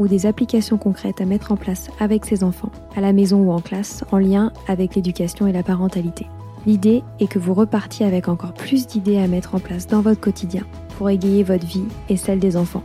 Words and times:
ou 0.00 0.08
des 0.08 0.24
applications 0.24 0.78
concrètes 0.78 1.20
à 1.20 1.26
mettre 1.26 1.52
en 1.52 1.56
place 1.56 1.90
avec 2.00 2.24
ses 2.24 2.42
enfants, 2.42 2.72
à 2.96 3.02
la 3.02 3.12
maison 3.12 3.42
ou 3.42 3.52
en 3.52 3.60
classe, 3.60 4.02
en 4.10 4.16
lien 4.16 4.50
avec 4.66 4.96
l'éducation 4.96 5.46
et 5.46 5.52
la 5.52 5.62
parentalité. 5.62 6.26
L'idée 6.66 7.04
est 7.20 7.26
que 7.26 7.38
vous 7.38 7.52
repartiez 7.52 8.06
avec 8.06 8.28
encore 8.28 8.54
plus 8.54 8.86
d'idées 8.86 9.18
à 9.18 9.28
mettre 9.28 9.54
en 9.54 9.60
place 9.60 9.86
dans 9.86 10.00
votre 10.00 10.20
quotidien 10.20 10.62
pour 10.96 11.10
égayer 11.10 11.42
votre 11.42 11.66
vie 11.66 11.84
et 12.08 12.16
celle 12.16 12.38
des 12.38 12.56
enfants. 12.56 12.82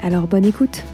Alors 0.00 0.28
bonne 0.28 0.44
écoute 0.44 0.84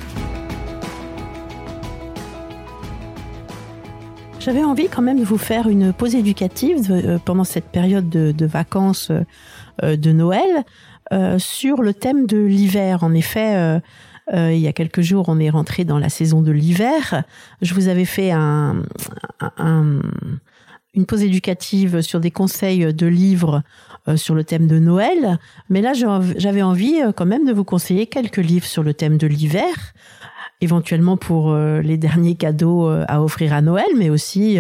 J'avais 4.39 4.65
envie 4.65 4.89
quand 4.89 5.03
même 5.03 5.21
de 5.21 5.25
vous 5.25 5.37
faire 5.37 5.69
une 5.69 5.93
pause 5.93 6.15
éducative 6.15 6.91
euh, 6.91 7.19
pendant 7.23 7.45
cette 7.45 7.67
période 7.67 8.09
de, 8.09 8.47
vacances 8.47 9.13
euh, 9.83 9.97
de 9.97 10.13
Noël 10.13 10.65
euh, 11.13 11.41
sur 11.41 11.83
le 11.83 11.93
thème 11.93 12.27
de 12.27 12.39
l'hiver. 12.39 13.03
En 13.03 13.13
effet, 13.15 13.57
euh, 13.57 13.81
il 14.33 14.59
y 14.59 14.69
a 14.69 14.73
quelques 14.73 15.01
jours, 15.01 15.25
on 15.29 15.39
est 15.39 15.51
rentré 15.51 15.85
dans 15.85 15.99
la 15.99 16.09
saison 16.09 16.43
de 16.43 16.53
l'hiver. 16.53 17.25
Je 17.63 17.75
vous 17.75 17.89
avais 17.89 18.05
fait 18.05 18.31
un, 18.31 18.83
une 20.95 21.07
pause 21.07 21.23
éducative 21.23 22.01
sur 22.01 22.21
des 22.21 22.31
conseils 22.31 22.93
de 22.93 23.07
livres 23.07 23.63
euh, 24.09 24.17
sur 24.17 24.35
le 24.35 24.45
thème 24.45 24.67
de 24.67 24.79
Noël. 24.79 25.39
Mais 25.69 25.83
là, 25.83 25.93
j'avais 25.95 26.63
envie 26.63 27.01
euh, 27.01 27.13
quand 27.13 27.27
même 27.27 27.47
de 27.47 27.53
vous 27.53 27.65
conseiller 27.65 28.07
quelques 28.07 28.39
livres 28.39 28.67
sur 28.67 28.83
le 28.83 28.95
thème 28.95 29.19
de 29.19 29.27
l'hiver 29.27 29.73
éventuellement 30.63 31.17
pour 31.17 31.57
les 31.57 31.97
derniers 31.97 32.35
cadeaux 32.35 32.87
à 32.87 33.23
offrir 33.23 33.55
à 33.55 33.63
Noël, 33.63 33.87
mais 33.97 34.11
aussi 34.11 34.59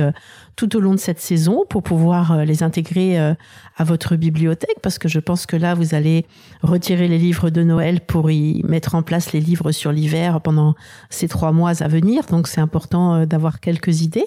tout 0.57 0.77
au 0.77 0.81
long 0.81 0.93
de 0.93 0.99
cette 0.99 1.21
saison 1.21 1.65
pour 1.69 1.83
pouvoir 1.83 2.33
euh, 2.33 2.45
les 2.45 2.63
intégrer 2.63 3.19
euh, 3.19 3.35
à 3.77 3.85
votre 3.85 4.17
bibliothèque 4.17 4.77
parce 4.83 4.99
que 4.99 5.09
je 5.09 5.19
pense 5.19 5.47
que 5.47 5.57
là, 5.57 5.75
vous 5.75 5.95
allez 5.95 6.27
retirer 6.63 7.09
les 7.09 7.19
livres 7.19 7.51
de 7.51 7.63
Noël 7.63 8.01
pour 8.01 8.31
y 8.31 8.63
mettre 8.65 8.95
en 8.95 9.03
place 9.03 9.33
les 9.33 9.41
livres 9.41 9.73
sur 9.73 9.93
l'hiver 9.93 10.41
pendant 10.41 10.75
ces 11.09 11.29
trois 11.29 11.53
mois 11.53 11.83
à 11.83 11.89
venir. 11.89 12.25
Donc, 12.27 12.47
c'est 12.47 12.61
important 12.61 13.15
euh, 13.15 13.27
d'avoir 13.27 13.61
quelques 13.61 14.03
idées. 14.03 14.27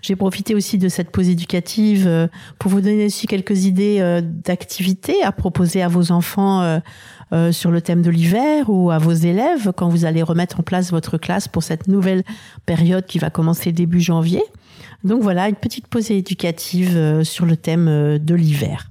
J'ai 0.00 0.16
profité 0.16 0.54
aussi 0.54 0.78
de 0.78 0.88
cette 0.88 1.10
pause 1.10 1.28
éducative 1.30 2.28
pour 2.58 2.70
vous 2.70 2.82
donner 2.82 3.06
aussi 3.06 3.26
quelques 3.26 3.64
idées 3.64 4.20
d'activités 4.44 5.22
à 5.22 5.32
proposer 5.32 5.80
à 5.80 5.88
vos 5.88 6.12
enfants 6.12 6.82
sur 7.52 7.70
le 7.70 7.80
thème 7.80 8.02
de 8.02 8.10
l'hiver 8.10 8.68
ou 8.68 8.90
à 8.90 8.98
vos 8.98 9.12
élèves 9.12 9.72
quand 9.74 9.88
vous 9.88 10.04
allez 10.04 10.22
remettre 10.22 10.60
en 10.60 10.62
place 10.62 10.90
votre 10.90 11.16
classe 11.16 11.48
pour 11.48 11.62
cette 11.62 11.88
nouvelle 11.88 12.22
période 12.66 13.06
qui 13.06 13.18
va 13.18 13.30
commencer 13.30 13.72
début 13.72 14.02
janvier. 14.02 14.42
Donc 15.04 15.22
voilà, 15.22 15.48
une 15.48 15.54
petite 15.54 15.86
pause 15.86 16.10
éducative 16.10 16.96
euh, 16.96 17.24
sur 17.24 17.46
le 17.46 17.56
thème 17.56 17.88
euh, 17.88 18.18
de 18.18 18.34
l'hiver. 18.34 18.90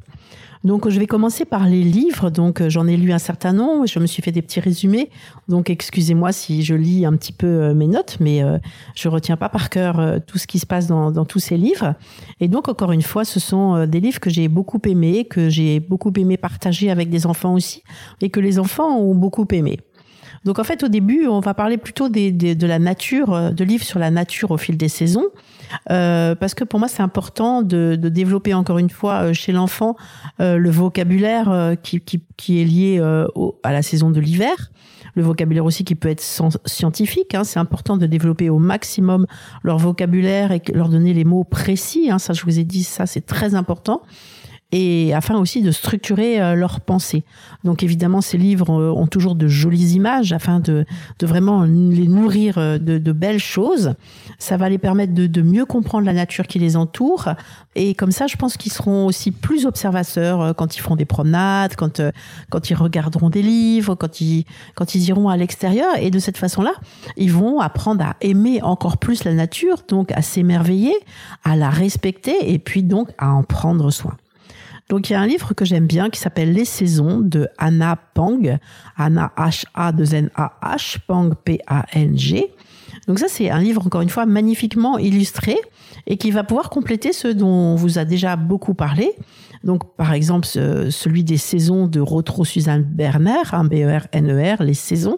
Donc 0.64 0.88
je 0.88 0.98
vais 0.98 1.08
commencer 1.08 1.44
par 1.44 1.68
les 1.68 1.84
livres. 1.84 2.30
Donc 2.30 2.62
euh, 2.62 2.70
j'en 2.70 2.88
ai 2.88 2.96
lu 2.96 3.12
un 3.12 3.20
certain 3.20 3.52
nombre. 3.52 3.88
Je 3.88 4.00
me 4.00 4.06
suis 4.06 4.22
fait 4.22 4.32
des 4.32 4.42
petits 4.42 4.60
résumés. 4.60 5.10
Donc 5.48 5.70
excusez-moi 5.70 6.32
si 6.32 6.64
je 6.64 6.76
lis 6.76 7.06
un 7.06 7.16
petit 7.16 7.34
peu 7.34 7.74
mes 7.74 7.88
notes, 7.88 8.18
mais 8.20 8.42
je 8.96 9.10
retiens 9.10 9.36
pas 9.36 9.50
par 9.50 9.70
cœur 9.70 10.22
tout 10.26 10.38
ce 10.38 10.48
qui 10.48 10.60
se 10.60 10.66
passe 10.66 10.88
dans, 10.88 11.12
dans, 11.12 11.26
tous 11.26 11.40
ces 11.40 11.58
livres. 11.58 11.96
Et 12.40 12.48
donc 12.48 12.70
encore 12.70 12.94
une 12.94 13.02
fois, 13.02 13.26
ce 13.26 13.42
sont 13.42 13.86
des 13.88 14.00
livres 14.00 14.22
que 14.22 14.30
j'ai 14.30 14.48
beaucoup 14.48 14.80
aimés, 14.86 15.26
que 15.26 15.50
j'ai 15.50 15.82
beaucoup 15.82 16.14
aimé 16.16 16.38
partager 16.38 16.90
avec 16.90 17.10
des 17.10 17.26
enfants 17.26 17.56
aussi, 17.56 17.84
et 18.22 18.30
que 18.30 18.40
les 18.40 18.58
enfants 18.58 18.98
ont 18.98 19.16
beaucoup 19.16 19.48
aimé. 19.52 19.80
Donc 20.46 20.60
en 20.60 20.64
fait, 20.64 20.84
au 20.84 20.88
début, 20.88 21.28
on 21.28 21.40
va 21.40 21.54
parler 21.54 21.78
plutôt 21.78 22.10
des, 22.10 22.32
de 22.32 22.68
la 22.68 22.80
nature, 22.80 23.54
de 23.54 23.64
livres 23.64 23.86
sur 23.86 24.00
la 24.00 24.12
nature 24.12 24.52
au 24.52 24.58
fil 24.58 24.78
des 24.78 24.90
saisons. 24.90 25.26
Euh, 25.92 26.36
parce 26.36 26.54
que 26.54 26.64
pour 26.64 26.80
moi 26.80 26.88
c'est 26.88 27.02
important 27.02 27.62
de, 27.62 27.98
de, 28.00 28.10
développer 28.10 28.54
encore 28.54 28.78
une 28.78 28.90
fois 28.90 29.24
euh, 29.24 29.34
chez 29.34 29.52
l'enfant 29.52 29.96
euh, 30.40 30.58
le 30.58 30.70
vocabulaire 30.70 31.50
euh, 31.50 31.76
qui, 31.76 32.00
qui, 32.00 32.22
qui, 32.38 32.62
est 32.62 32.66
lié 32.66 32.98
euh, 33.00 33.28
au, 33.36 33.60
à 33.64 33.72
la 33.72 33.82
saison 33.82 34.12
de 34.12 34.20
l'hiver. 34.20 34.72
Le 35.16 35.22
vocabulaire 35.22 35.66
aussi 35.66 35.84
qui 35.84 35.94
peut 35.94 36.10
être 36.10 36.24
scientifique. 36.66 37.36
Hein. 37.36 37.44
C'est 37.44 37.60
important 37.60 37.98
de 37.98 38.08
développer 38.08 38.50
au 38.50 38.58
maximum 38.58 39.28
leur 39.62 39.78
vocabulaire 39.78 40.52
et 40.52 40.62
leur 40.74 40.90
donner 40.90 41.14
les 41.14 41.24
mots 41.24 41.44
précis. 41.44 42.10
Hein. 42.10 42.18
Ça, 42.18 42.34
je 42.34 42.44
vous 42.44 42.58
ai 42.58 42.64
dit, 42.64 42.84
ça 42.84 43.06
c'est 43.06 43.26
très 43.26 43.54
important. 43.54 44.02
Et 44.74 45.14
afin 45.14 45.38
aussi 45.38 45.62
de 45.62 45.70
structurer 45.70 46.42
euh, 46.42 46.56
leurs 46.56 46.82
pensées. 46.82 47.24
Donc 47.64 47.84
évidemment, 47.84 48.22
ces 48.22 48.40
livres 48.40 48.72
ont 48.72 49.06
toujours 49.06 49.36
de 49.36 49.48
jolies 49.48 49.94
images 49.94 50.34
afin 50.34 50.60
de, 50.60 50.84
de 51.20 51.28
vraiment 51.28 51.64
les 51.64 52.08
nourrir 52.08 52.56
de, 52.58 52.98
de, 52.98 53.12
belles 53.12 53.40
choses. 53.40 53.94
Ça 54.40 54.58
va 54.58 54.70
les 54.70 54.80
permettre 54.80 55.14
de, 55.14 55.28
de, 55.28 55.42
mieux 55.44 55.66
comprendre 55.66 56.06
la 56.08 56.14
nature 56.14 56.48
qui 56.48 56.58
les 56.58 56.76
entoure. 56.76 57.30
Et 57.76 57.94
comme 57.94 58.12
ça, 58.12 58.26
je 58.26 58.36
pense 58.36 58.58
qu'ils 58.58 58.72
seront 58.72 59.06
aussi 59.06 59.30
plus 59.32 59.68
observateurs 59.68 60.56
quand 60.56 60.76
ils 60.76 60.80
feront 60.80 60.96
des 60.96 61.06
promenades, 61.06 61.76
quand, 61.76 62.02
quand 62.50 62.70
ils 62.72 62.76
regarderont 62.76 63.30
des 63.30 63.44
livres, 63.44 63.94
quand 63.94 64.22
ils, 64.22 64.46
quand 64.74 64.96
ils 64.96 65.08
iront 65.08 65.30
à 65.30 65.38
l'extérieur. 65.38 65.90
Et 66.00 66.10
de 66.10 66.20
cette 66.20 66.38
façon-là, 66.38 66.74
ils 67.16 67.32
vont 67.32 67.60
apprendre 67.60 68.04
à 68.04 68.16
aimer 68.22 68.62
encore 68.64 68.98
plus 68.98 69.24
la 69.24 69.34
nature, 69.34 69.84
donc 69.88 70.12
à 70.12 70.24
s'émerveiller, 70.24 70.96
à 71.44 71.56
la 71.56 71.70
respecter 71.70 72.52
et 72.52 72.58
puis 72.58 72.82
donc 72.82 73.10
à 73.20 73.32
en 73.32 73.44
prendre 73.44 73.92
soin. 73.92 74.18
Donc 74.90 75.10
il 75.10 75.14
y 75.14 75.16
a 75.16 75.22
un 75.22 75.28
livre 75.28 75.54
que 75.54 75.66
j'aime 75.66 75.88
bien 75.88 76.10
qui 76.10 76.20
s'appelle 76.20 76.54
Les 76.54 76.66
saisons 76.66 77.20
de 77.20 77.48
Anna 77.58 77.98
Pang, 78.14 78.58
Anna 78.98 79.32
H 79.38 79.64
A 79.74 79.92
2 79.92 80.16
N 80.16 80.30
A 80.36 80.54
H 80.62 80.98
Pang 81.08 81.34
P 81.36 81.60
A 81.68 81.86
N 81.94 82.18
G. 82.18 82.54
Donc 83.08 83.20
ça 83.20 83.28
c'est 83.28 83.50
un 83.50 83.60
livre 83.60 83.86
encore 83.86 84.02
une 84.02 84.10
fois 84.10 84.26
magnifiquement 84.26 84.98
illustré 84.98 85.58
et 86.06 86.18
qui 86.18 86.32
va 86.32 86.44
pouvoir 86.44 86.70
compléter 86.70 87.14
ce 87.14 87.28
dont 87.28 87.48
on 87.48 87.76
vous 87.76 87.98
a 87.98 88.06
déjà 88.06 88.36
beaucoup 88.36 88.74
parlé. 88.74 89.12
Donc 89.64 89.96
par 89.96 90.14
exemple 90.14 90.46
celui 90.46 91.24
des 91.24 91.38
saisons 91.38 91.88
de 91.88 92.00
Rotro 92.00 92.44
Suzanne 92.44 92.84
Berner, 92.84 93.42
B 93.70 93.74
E 93.76 93.98
R 93.98 94.08
N 94.12 94.32
E 94.32 94.56
R, 94.56 94.64
les 94.64 94.74
saisons 94.74 95.18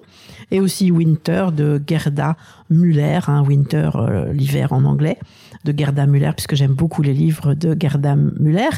et 0.52 0.60
aussi 0.60 0.92
Winter 0.92 1.48
de 1.56 1.82
Gerda 1.86 2.38
Müller, 2.70 3.20
Winter 3.46 3.90
euh, 3.96 4.32
l'hiver 4.32 4.72
en 4.74 4.86
anglais 4.86 5.18
de 5.66 5.78
Gerda 5.78 6.06
Müller, 6.06 6.32
puisque 6.34 6.56
j'aime 6.56 6.74
beaucoup 6.74 7.02
les 7.02 7.14
livres 7.14 7.54
de 7.54 7.76
Gerda 7.78 8.16
Müller. 8.16 8.70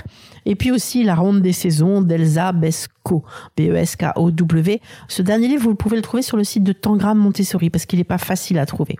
Et 0.45 0.55
puis 0.55 0.71
aussi 0.71 1.03
La 1.03 1.15
Ronde 1.15 1.41
des 1.41 1.51
Saisons 1.51 2.01
d'Elsa 2.01 2.53
Besco, 2.53 3.23
B-E-S-K-O-W. 3.57 4.81
Ce 5.07 5.21
dernier 5.21 5.49
livre, 5.49 5.63
vous 5.63 5.75
pouvez 5.75 5.97
le 5.97 6.01
trouver 6.01 6.23
sur 6.23 6.37
le 6.37 6.43
site 6.43 6.63
de 6.63 6.73
Tangram 6.73 7.17
Montessori, 7.17 7.69
parce 7.69 7.85
qu'il 7.85 7.99
n'est 7.99 8.05
pas 8.05 8.17
facile 8.17 8.57
à 8.57 8.65
trouver. 8.65 8.97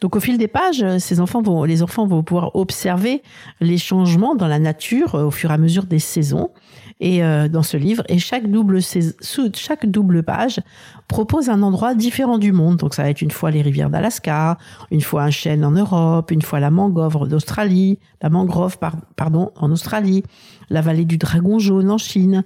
Donc 0.00 0.16
au 0.16 0.20
fil 0.20 0.38
des 0.38 0.48
pages, 0.48 0.84
ces 0.98 1.20
enfants 1.20 1.42
vont, 1.42 1.64
les 1.64 1.82
enfants 1.82 2.06
vont 2.06 2.22
pouvoir 2.22 2.56
observer 2.56 3.22
les 3.60 3.76
changements 3.76 4.34
dans 4.34 4.46
la 4.46 4.58
nature 4.58 5.14
euh, 5.14 5.24
au 5.24 5.30
fur 5.30 5.50
et 5.50 5.54
à 5.54 5.58
mesure 5.58 5.84
des 5.84 5.98
saisons 5.98 6.50
et 7.00 7.24
euh, 7.24 7.48
dans 7.48 7.62
ce 7.62 7.76
livre. 7.76 8.04
Et 8.08 8.18
chaque 8.18 8.48
double, 8.50 8.80
chaque 8.82 9.86
double 9.86 10.22
page 10.22 10.60
propose 11.08 11.48
un 11.48 11.62
endroit 11.62 11.94
différent 11.94 12.38
du 12.38 12.52
monde. 12.52 12.76
Donc 12.76 12.94
ça 12.94 13.02
va 13.02 13.10
être 13.10 13.22
une 13.22 13.30
fois 13.30 13.50
les 13.50 13.62
rivières 13.62 13.90
d'Alaska, 13.90 14.58
une 14.90 15.00
fois 15.00 15.22
un 15.22 15.30
chêne 15.30 15.64
en 15.64 15.72
Europe, 15.72 16.30
une 16.30 16.42
fois 16.42 16.60
la 16.60 16.70
mangrove 16.70 17.28
d'Australie, 17.28 17.98
la 18.22 18.30
mangrove 18.30 18.78
pardon 19.16 19.50
en 19.56 19.72
Australie, 19.72 20.22
la 20.68 20.82
vallée 20.82 21.06
du 21.06 21.18
dragon 21.18 21.58
jaune 21.58 21.90
en 21.90 21.98
Chine, 21.98 22.44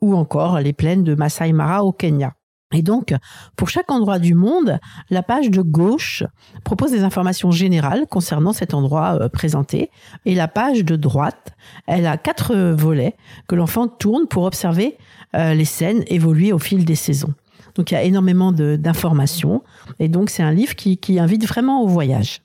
ou 0.00 0.14
encore 0.14 0.60
les 0.60 0.72
plaines 0.72 1.02
de 1.02 1.14
Masai 1.14 1.52
Mara 1.52 1.82
au 1.82 1.92
Kenya. 1.92 2.34
Et 2.74 2.82
donc, 2.82 3.14
pour 3.56 3.68
chaque 3.68 3.90
endroit 3.90 4.18
du 4.18 4.34
monde, 4.34 4.78
la 5.08 5.22
page 5.22 5.50
de 5.50 5.62
gauche 5.62 6.24
propose 6.64 6.90
des 6.90 7.04
informations 7.04 7.50
générales 7.50 8.06
concernant 8.10 8.52
cet 8.52 8.74
endroit 8.74 9.18
euh, 9.20 9.28
présenté. 9.28 9.90
Et 10.26 10.34
la 10.34 10.48
page 10.48 10.84
de 10.84 10.96
droite, 10.96 11.52
elle 11.86 12.06
a 12.06 12.16
quatre 12.16 12.54
volets 12.72 13.14
que 13.46 13.54
l'enfant 13.54 13.86
tourne 13.86 14.26
pour 14.26 14.42
observer 14.42 14.98
euh, 15.36 15.54
les 15.54 15.64
scènes 15.64 16.02
évoluer 16.08 16.52
au 16.52 16.58
fil 16.58 16.84
des 16.84 16.96
saisons. 16.96 17.32
Donc, 17.76 17.90
il 17.90 17.94
y 17.94 17.96
a 17.96 18.02
énormément 18.02 18.52
d'informations. 18.52 19.62
Et 19.98 20.08
donc, 20.08 20.30
c'est 20.30 20.42
un 20.42 20.52
livre 20.52 20.74
qui, 20.74 20.96
qui, 20.96 21.18
invite 21.18 21.46
vraiment 21.46 21.82
au 21.82 21.88
voyage. 21.88 22.40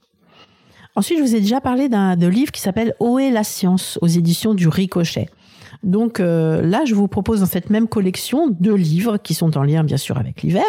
Ensuite, 0.96 1.20
je 1.20 1.24
vous 1.24 1.36
ai 1.36 1.40
déjà 1.40 1.62
parlé 1.62 1.88
d'un 1.88 2.16
livre 2.16 2.52
qui 2.52 2.62
s'appelle 2.62 2.94
Où 3.00 3.20
est 3.20 3.30
la 3.30 3.44
science 3.44 4.00
aux 4.02 4.08
éditions 4.08 4.54
du 4.54 4.68
Ricochet. 4.68 5.30
Donc 5.84 6.20
euh, 6.20 6.62
là, 6.62 6.84
je 6.86 6.94
vous 6.94 7.08
propose 7.08 7.40
dans 7.40 7.46
cette 7.46 7.70
même 7.70 7.88
collection 7.88 8.50
deux 8.50 8.76
livres 8.76 9.18
qui 9.18 9.34
sont 9.34 9.58
en 9.58 9.64
lien 9.64 9.84
bien 9.84 9.98
sûr 9.98 10.18
avec 10.18 10.42
l'hiver. 10.42 10.66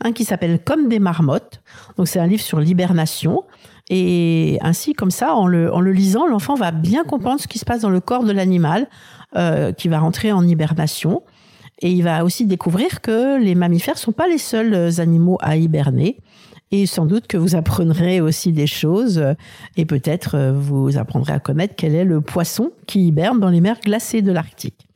Un 0.00 0.12
qui 0.12 0.24
s'appelle 0.24 0.58
Comme 0.62 0.88
des 0.88 0.98
marmottes. 0.98 1.60
Donc 1.96 2.08
c'est 2.08 2.18
un 2.18 2.26
livre 2.26 2.42
sur 2.42 2.60
l'hibernation. 2.60 3.44
Et 3.88 4.58
ainsi, 4.62 4.94
comme 4.94 5.10
ça, 5.10 5.34
en 5.34 5.46
le, 5.46 5.72
en 5.72 5.80
le 5.80 5.92
lisant, 5.92 6.26
l'enfant 6.26 6.54
va 6.54 6.72
bien 6.72 7.04
comprendre 7.04 7.40
ce 7.40 7.46
qui 7.46 7.58
se 7.58 7.64
passe 7.64 7.82
dans 7.82 7.90
le 7.90 8.00
corps 8.00 8.24
de 8.24 8.32
l'animal 8.32 8.88
euh, 9.36 9.72
qui 9.72 9.88
va 9.88 10.00
rentrer 10.00 10.32
en 10.32 10.46
hibernation. 10.46 11.22
Et 11.80 11.90
il 11.90 12.02
va 12.02 12.24
aussi 12.24 12.46
découvrir 12.46 13.02
que 13.02 13.38
les 13.38 13.54
mammifères 13.54 13.98
sont 13.98 14.12
pas 14.12 14.26
les 14.26 14.38
seuls 14.38 14.98
animaux 14.98 15.36
à 15.40 15.56
hiberner 15.56 16.16
et 16.72 16.86
sans 16.86 17.06
doute 17.06 17.26
que 17.26 17.36
vous 17.36 17.54
apprendrez 17.54 18.20
aussi 18.20 18.52
des 18.52 18.66
choses 18.66 19.22
et 19.76 19.84
peut-être 19.84 20.36
euh, 20.36 20.52
vous 20.52 20.98
apprendrez 20.98 21.32
à 21.32 21.38
connaître 21.38 21.74
quel 21.76 21.94
est 21.94 22.04
le 22.04 22.20
poisson 22.20 22.72
qui 22.86 23.06
hiberne 23.06 23.38
dans 23.38 23.50
les 23.50 23.60
mers 23.60 23.80
glacées 23.80 24.22
de 24.22 24.32
l'Arctique. 24.32 24.88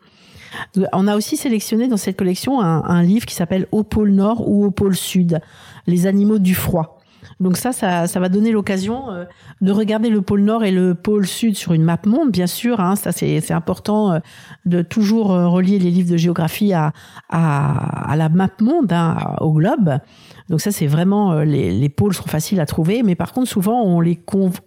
On 0.93 1.07
a 1.07 1.17
aussi 1.17 1.37
sélectionné 1.37 1.87
dans 1.87 1.97
cette 1.97 2.17
collection 2.17 2.61
un, 2.61 3.03
livre 3.05 3.25
qui 3.25 3.37
s'appelle 3.37 3.69
Au 3.71 3.85
pôle 3.85 4.11
Nord 4.11 4.49
ou 4.49 4.65
au 4.65 4.73
pôle 4.73 4.97
Sud, 4.97 5.41
les 5.87 6.09
animaux 6.09 6.41
du 6.41 6.57
froid. 6.57 6.99
Donc 7.39 7.57
ça, 7.57 7.71
ça, 7.73 8.07
va 8.21 8.29
donner 8.29 8.51
l'occasion 8.51 9.13
euh, 9.13 9.25
de 9.61 9.71
regarder 9.71 10.11
le 10.11 10.23
pôle 10.23 10.41
Nord 10.41 10.65
et 10.65 10.73
le 10.73 10.97
pôle 10.97 11.25
Sud 11.25 11.57
sur 11.57 11.73
une 11.73 11.85
map 11.85 12.01
monde, 12.05 12.33
bien 12.33 12.49
sûr. 12.49 12.81
Hein, 12.81 12.97
ça, 12.97 13.13
c'est 13.13 13.53
important 13.53 14.13
euh, 14.13 14.19
de 14.67 14.83
toujours 14.83 15.29
relier 15.29 15.79
les 15.79 15.91
livres 15.91 16.11
de 16.11 16.17
géographie 16.17 16.73
à, 16.73 16.93
à, 17.29 18.17
la 18.17 18.29
map 18.29 18.51
monde, 18.61 18.93
hein, 18.93 19.37
au 19.41 19.53
globe. 19.53 20.01
Donc 20.51 20.61
ça, 20.61 20.73
c'est 20.73 20.89
vraiment 20.89 21.33
euh, 21.33 21.45
les, 21.45 21.89
pôles 21.89 22.13
sont 22.13 22.25
faciles 22.25 22.59
à 22.59 22.67
trouver, 22.67 23.03
mais 23.05 23.15
par 23.15 23.33
contre, 23.33 23.49
souvent 23.49 23.83
on 23.83 24.01
les 24.01 24.21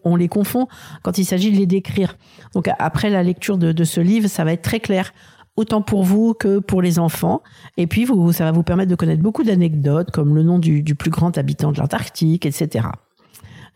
on 0.05 0.15
les 0.15 0.29
confond 0.29 0.67
quand 1.03 1.17
il 1.17 1.25
s'agit 1.25 1.51
de 1.51 1.57
les 1.57 1.65
décrire. 1.65 2.15
Donc 2.55 2.69
après 2.79 3.09
la 3.09 3.21
lecture 3.21 3.57
de, 3.57 3.83
ce 3.83 3.99
livre, 3.99 4.27
ça 4.27 4.45
va 4.45 4.53
être 4.53 4.61
très 4.61 4.79
clair 4.79 5.13
autant 5.57 5.81
pour 5.81 6.03
vous 6.03 6.33
que 6.33 6.59
pour 6.59 6.81
les 6.81 6.99
enfants. 6.99 7.43
Et 7.77 7.85
puis, 7.85 8.05
vous, 8.05 8.31
ça 8.31 8.45
va 8.45 8.51
vous 8.51 8.63
permettre 8.63 8.89
de 8.89 8.95
connaître 8.95 9.21
beaucoup 9.21 9.43
d'anecdotes, 9.43 10.09
comme 10.09 10.33
le 10.35 10.41
nom 10.41 10.57
du, 10.57 10.83
plus 10.95 11.11
grand 11.11 11.37
habitant 11.37 11.71
de 11.71 11.79
l'Antarctique, 11.79 12.47
etc. 12.47 12.87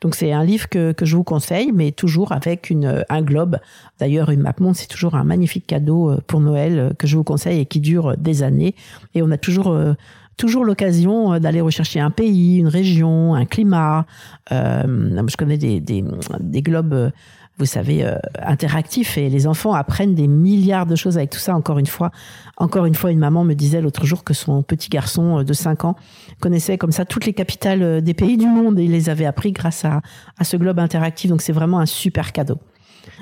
Donc, 0.01 0.15
c'est 0.15 0.31
un 0.31 0.43
livre 0.43 0.69
que, 0.69 0.95
je 0.99 1.15
vous 1.15 1.23
conseille, 1.23 1.71
mais 1.71 1.91
toujours 1.91 2.31
avec 2.31 2.71
une, 2.71 3.03
un 3.09 3.21
globe. 3.21 3.57
D'ailleurs, 3.99 4.31
une 4.31 4.41
map 4.41 4.55
monde, 4.59 4.75
c'est 4.75 4.87
toujours 4.87 5.13
un 5.13 5.23
magnifique 5.23 5.67
cadeau 5.67 6.09
euh, 6.09 6.17
pour 6.25 6.39
Noël 6.39 6.79
euh, 6.79 6.93
que 6.93 7.05
je 7.05 7.15
vous 7.15 7.23
conseille 7.23 7.59
et 7.59 7.65
qui 7.65 7.79
dure 7.79 8.17
des 8.17 8.41
années. 8.41 8.73
Et 9.13 9.21
on 9.21 9.29
a 9.29 9.37
toujours 9.37 9.77
toujours 10.37 10.63
l'occasion 10.63 11.33
euh, 11.33 11.39
d'aller 11.39 11.61
rechercher 11.61 11.99
un 11.99 12.11
pays, 12.11 12.57
une 12.57 12.67
région, 12.67 13.35
un 13.35 13.45
climat. 13.45 14.05
Euh, 14.51 15.25
je 15.27 15.35
connais 15.35 15.57
des, 15.57 15.81
des, 15.81 16.03
des 16.39 16.61
globes, 16.61 16.93
euh, 16.93 17.09
vous 17.57 17.65
savez, 17.65 18.05
euh, 18.05 18.15
interactifs 18.39 19.17
et 19.17 19.29
les 19.29 19.47
enfants 19.47 19.73
apprennent 19.73 20.13
des 20.13 20.27
milliards 20.27 20.85
de 20.85 20.95
choses 20.95 21.17
avec 21.17 21.31
tout 21.31 21.39
ça. 21.39 21.55
Encore 21.55 21.79
une 21.79 21.87
fois, 21.87 22.11
encore 22.57 22.85
une 22.85 22.95
fois, 22.95 23.11
une 23.11 23.19
maman 23.19 23.43
me 23.43 23.55
disait 23.55 23.81
l'autre 23.81 24.05
jour 24.05 24.23
que 24.23 24.35
son 24.35 24.61
petit 24.61 24.89
garçon 24.89 25.43
de 25.43 25.53
5 25.53 25.85
ans 25.85 25.95
connaissait 26.39 26.77
comme 26.77 26.91
ça 26.91 27.03
toutes 27.03 27.25
les 27.25 27.33
capitales 27.33 28.01
des 28.01 28.13
pays 28.13 28.37
du 28.37 28.47
monde 28.47 28.79
et 28.79 28.83
il 28.83 28.91
les 28.91 29.09
avait 29.09 29.25
appris 29.25 29.51
grâce 29.51 29.85
à, 29.85 30.01
à 30.37 30.43
ce 30.43 30.55
globe 30.55 30.77
interactif. 30.79 31.31
Donc 31.31 31.41
c'est 31.41 31.53
vraiment 31.53 31.79
un 31.79 31.87
super 31.87 32.31
cadeau. 32.31 32.59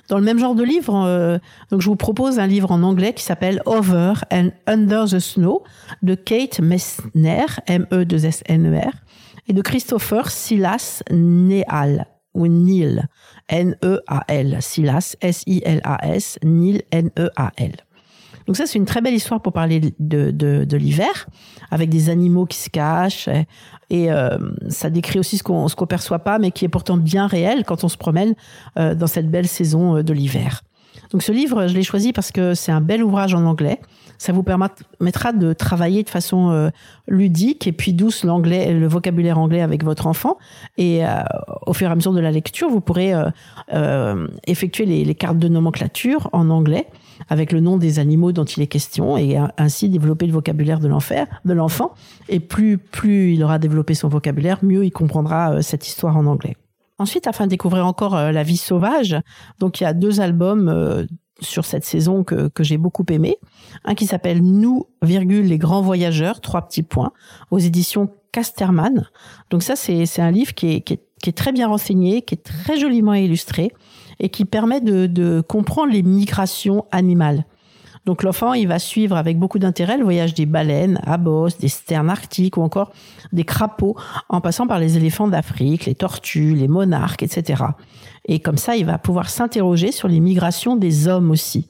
Dans 0.08 0.18
le 0.18 0.24
même 0.24 0.38
genre 0.38 0.56
de 0.56 0.64
livre, 0.64 0.96
euh, 1.06 1.38
donc 1.72 1.82
je 1.82 1.90
vous 1.90 1.96
propose 1.96 2.38
un 2.40 2.48
livre 2.48 2.72
en 2.72 2.84
anglais 2.84 3.14
qui 3.14 3.24
s'appelle 3.24 3.62
Over 3.66 4.14
and 4.32 4.50
Under 4.68 5.06
the 5.06 5.20
Snow 5.20 5.64
de 6.04 6.16
Kate 6.16 6.60
Messner, 6.60 7.46
M-E-2-S-N-E-R, 7.68 8.94
et 9.48 9.54
de 9.54 9.62
Christopher 9.62 10.30
Silas 10.30 11.02
Neal, 11.12 12.06
ou 12.36 12.48
Neil, 12.48 13.08
N-E-A-L, 13.50 14.58
Silas, 14.62 15.16
S-I-L-A-S, 15.22 16.40
Neil, 16.44 16.84
N-E-A-L. 16.92 17.85
Donc 18.48 18.58
ça, 18.58 18.66
c'est 18.66 18.78
une 18.78 18.86
très 18.86 19.02
belle 19.02 19.14
histoire 19.14 19.42
pour 19.42 19.54
parler 19.54 19.80
de, 20.00 20.32
de, 20.32 20.66
de 20.66 20.78
l'hiver, 20.78 21.28
avec 21.72 21.90
des 21.90 22.10
animaux 22.10 22.46
qui 22.46 22.58
se 22.58 22.70
cachent, 22.70 23.28
et 23.90 24.12
euh, 24.12 24.38
ça 24.70 24.90
décrit 24.90 25.20
aussi 25.20 25.38
ce 25.38 25.44
qu'on 25.44 25.68
ce 25.68 25.76
qu'on 25.76 25.88
perçoit 25.88 26.20
pas, 26.20 26.40
mais 26.40 26.52
qui 26.52 26.66
est 26.66 26.70
pourtant 26.70 26.98
bien 26.98 27.28
réel 27.28 27.64
quand 27.66 27.84
on 27.84 27.90
se 27.90 27.98
promène 27.98 28.36
euh, 28.78 28.96
dans 28.96 29.08
cette 29.08 29.30
belle 29.30 29.48
saison 29.48 29.98
euh, 29.98 30.04
de 30.04 30.14
l'hiver. 30.14 30.64
Donc 31.12 31.22
ce 31.22 31.32
livre, 31.32 31.68
je 31.68 31.74
l'ai 31.76 31.84
choisi 31.84 32.14
parce 32.14 32.32
que 32.32 32.56
c'est 32.56 32.72
un 32.72 32.82
bel 32.82 33.04
ouvrage 33.04 33.34
en 33.34 33.46
anglais. 33.46 33.80
Ça 34.18 34.32
vous 34.32 34.44
permettra 34.44 35.34
de 35.34 35.54
travailler 35.54 36.04
de 36.04 36.10
façon 36.10 36.72
ludique 37.08 37.68
et 37.68 37.74
puis 37.74 37.92
douce 37.94 38.24
l'anglais, 38.24 38.74
le 38.74 38.88
vocabulaire 38.88 39.38
anglais 39.38 39.62
avec 39.62 39.84
votre 39.84 40.08
enfant. 40.08 40.38
Et 40.78 41.02
au 41.68 41.74
fur 41.74 41.90
et 41.90 41.92
à 41.92 41.96
mesure 41.96 42.14
de 42.14 42.22
la 42.22 42.32
lecture, 42.32 42.70
vous 42.70 42.80
pourrez 42.80 43.14
effectuer 44.48 44.86
les, 44.86 45.04
les, 45.04 45.16
cartes 45.16 45.38
de 45.38 45.50
nomenclature 45.50 46.30
en 46.32 46.50
anglais 46.50 46.88
avec 47.30 47.52
le 47.52 47.60
nom 47.60 47.78
des 47.78 48.00
animaux 48.00 48.32
dont 48.32 48.46
il 48.46 48.62
est 48.62 48.68
question 48.68 49.18
et 49.18 49.38
ainsi 49.58 49.90
développer 49.90 50.26
le 50.28 50.34
vocabulaire 50.34 50.80
de 50.80 50.88
l'enfant. 50.88 51.94
Et 52.30 52.40
plus, 52.40 52.78
plus 52.78 53.34
il 53.34 53.44
aura 53.44 53.60
développé 53.60 53.94
son 53.94 54.08
vocabulaire, 54.08 54.60
mieux 54.64 54.86
il 54.86 54.92
comprendra 54.92 55.54
euh, 55.54 55.62
cette 55.62 55.88
histoire 55.88 56.18
en 56.18 56.26
anglais. 56.26 56.56
Ensuite, 56.98 57.28
afin 57.28 57.46
de 57.46 57.50
découvrir 57.50 57.86
encore 57.86 58.16
euh, 58.16 58.32
la 58.32 58.44
vie 58.44 58.58
sauvage, 58.58 59.18
donc 59.60 59.80
il 59.80 59.84
y 59.84 59.88
a 59.88 59.94
deux 59.94 60.22
albums 60.22 60.70
euh, 60.70 61.06
sur 61.42 61.66
cette 61.66 61.84
saison 61.84 62.24
que, 62.24 62.48
que 62.48 62.64
j'ai 62.64 62.78
beaucoup 62.78 63.06
aimé. 63.10 63.38
Un 63.84 63.96
qui 63.96 64.06
s'appelle 64.06 64.42
Nous, 64.42 64.88
virgule, 65.02 65.46
les 65.46 65.58
grands 65.58 65.82
voyageurs, 65.82 66.40
trois 66.40 66.62
petits 66.62 66.84
points, 66.84 67.12
aux 67.52 67.60
éditions 67.60 68.10
Casterman. 68.32 69.08
Donc 69.50 69.64
ça, 69.64 69.76
c'est 69.76 70.20
un 70.20 70.32
livre 70.32 70.54
qui 70.54 70.76
est, 70.76 70.82
qui, 70.82 70.94
est, 70.94 71.02
qui 71.22 71.30
est 71.30 71.34
très 71.34 71.52
bien 71.52 71.68
renseigné, 71.68 72.22
qui 72.22 72.36
est 72.36 72.44
très 72.44 72.78
joliment 72.78 73.14
illustré 73.14 73.72
et 74.20 74.30
qui 74.30 74.46
permet 74.46 74.82
de, 74.82 75.06
de 75.08 75.42
comprendre 75.48 75.92
les 75.92 76.04
migrations 76.04 76.86
animales. 76.92 77.46
Donc 78.06 78.22
l'enfant, 78.22 78.54
il 78.54 78.68
va 78.68 78.78
suivre 78.78 79.18
avec 79.18 79.40
beaucoup 79.40 79.58
d'intérêt 79.58 79.98
le 79.98 80.04
voyage 80.04 80.36
des 80.36 80.46
baleines 80.46 81.00
à 81.06 81.18
bosse, 81.18 81.58
des 81.58 81.68
sternes 81.68 82.10
arctiques 82.10 82.58
ou 82.58 82.62
encore 82.62 82.92
des 83.34 83.44
crapauds, 83.44 83.96
en 84.30 84.42
passant 84.42 84.68
par 84.68 84.80
les 84.80 84.96
éléphants 84.96 85.28
d'Afrique, 85.28 85.86
les 85.86 85.96
tortues, 85.96 86.54
les 86.54 86.68
monarques, 86.68 87.24
etc. 87.24 87.64
Et 88.26 88.40
comme 88.40 88.58
ça, 88.58 88.76
il 88.76 88.86
va 88.86 89.00
pouvoir 89.00 89.30
s'interroger 89.30 89.92
sur 89.92 90.08
les 90.08 90.20
migrations 90.20 90.76
des 90.76 91.08
hommes 91.08 91.32
aussi. 91.32 91.68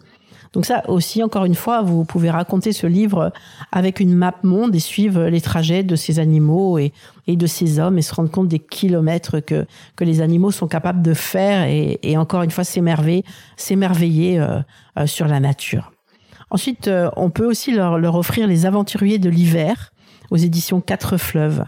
Donc 0.56 0.66
ça 0.66 0.90
aussi, 0.90 1.22
encore 1.22 1.44
une 1.44 1.54
fois, 1.54 1.82
vous 1.82 2.06
pouvez 2.06 2.30
raconter 2.30 2.72
ce 2.72 2.88
livre 2.88 3.34
avec 3.74 4.00
une 4.00 4.16
map 4.16 4.34
monde 4.42 4.74
et 4.74 4.80
suivre 4.80 5.26
les 5.26 5.42
trajets 5.42 5.84
de 5.84 5.98
ces 5.98 6.18
animaux 6.18 6.78
et, 6.78 6.94
de 7.28 7.46
ces 7.46 7.78
hommes 7.78 7.98
et 7.98 8.02
se 8.02 8.16
rendre 8.16 8.32
compte 8.32 8.48
des 8.48 8.60
kilomètres 8.60 9.42
que, 9.42 9.66
les 10.00 10.22
animaux 10.22 10.52
sont 10.52 10.68
capables 10.68 11.02
de 11.02 11.14
faire 11.14 11.68
et, 11.68 12.18
encore 12.18 12.42
une 12.44 12.52
fois 12.52 12.64
s'émerveiller, 12.64 13.26
s'émerveiller 13.58 14.40
euh, 14.40 14.62
euh, 14.98 15.06
sur 15.08 15.28
la 15.28 15.42
nature. 15.42 15.92
Ensuite, 16.50 16.88
euh, 16.88 17.10
on 17.18 17.30
peut 17.30 17.46
aussi 17.46 17.74
leur 17.74 18.16
offrir 18.16 18.48
les 18.48 18.66
aventuriers 18.66 19.20
de 19.20 19.30
l'hiver 19.30 19.92
aux 20.32 20.38
éditions 20.38 20.80
Quatre 20.80 21.18
Fleuves. 21.18 21.66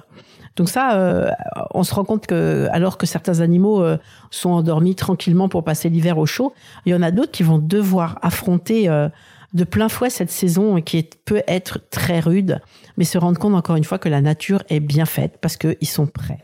Donc 0.58 0.70
ça, 0.70 0.96
euh, 0.96 1.30
on 1.74 1.84
se 1.84 1.94
rend 1.94 2.04
compte 2.04 2.26
que 2.26 2.68
alors 2.72 2.98
que 2.98 3.06
certains 3.06 3.42
animaux 3.42 3.84
euh, 3.84 3.98
sont 4.32 4.50
endormis 4.50 4.96
tranquillement 4.96 5.50
pour 5.50 5.64
passer 5.64 5.88
l'hiver 5.88 6.18
au 6.18 6.26
chaud, 6.26 6.54
il 6.86 6.92
y 6.92 6.96
en 6.96 7.04
a 7.04 7.12
d'autres 7.12 7.32
qui 7.32 7.44
vont 7.44 7.60
devoir 7.60 8.18
affronter 8.24 8.90
euh, 8.90 9.08
de 9.54 9.64
plein 9.64 9.88
fouet 9.88 10.10
cette 10.10 10.32
saison 10.32 10.82
qui 10.82 11.08
peut 11.26 11.44
être 11.48 11.80
très 11.92 12.20
rude, 12.20 12.60
mais 12.98 13.06
se 13.06 13.20
rendre 13.20 13.40
compte 13.40 13.54
encore 13.54 13.76
une 13.76 13.84
fois 13.84 14.00
que 14.00 14.10
la 14.10 14.20
nature 14.20 14.64
est 14.70 14.80
bien 14.80 15.06
faite 15.06 15.38
parce 15.40 15.58
qu'ils 15.58 15.88
sont 15.88 16.08
prêts. 16.08 16.44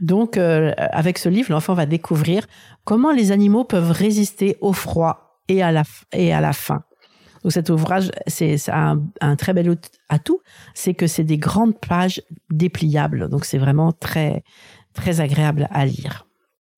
Donc 0.00 0.36
avec 0.36 1.16
ce 1.16 1.30
livre, 1.30 1.50
l'enfant 1.52 1.72
va 1.72 1.86
découvrir 1.86 2.46
comment 2.84 3.12
les 3.12 3.32
animaux 3.32 3.64
peuvent 3.64 3.92
résister 3.92 4.58
au 4.60 4.74
froid 4.74 5.40
et 5.48 5.62
à 5.62 5.72
la, 5.72 5.84
et 6.12 6.34
à 6.34 6.42
la 6.42 6.52
faim. 6.52 6.82
Donc 7.46 7.52
cet 7.52 7.70
ouvrage, 7.70 8.10
c'est 8.26 8.56
un, 8.70 9.36
très 9.36 9.52
bel 9.52 9.76
atout, 10.08 10.40
c'est 10.74 10.94
que 10.94 11.06
c'est 11.06 11.22
des 11.22 11.38
grandes 11.38 11.78
pages 11.78 12.20
dépliables. 12.50 13.28
Donc 13.28 13.44
c'est 13.44 13.58
vraiment 13.58 13.92
très 13.92 14.42
très 14.94 15.20
agréable 15.20 15.68
à 15.70 15.86
lire. 15.86 16.26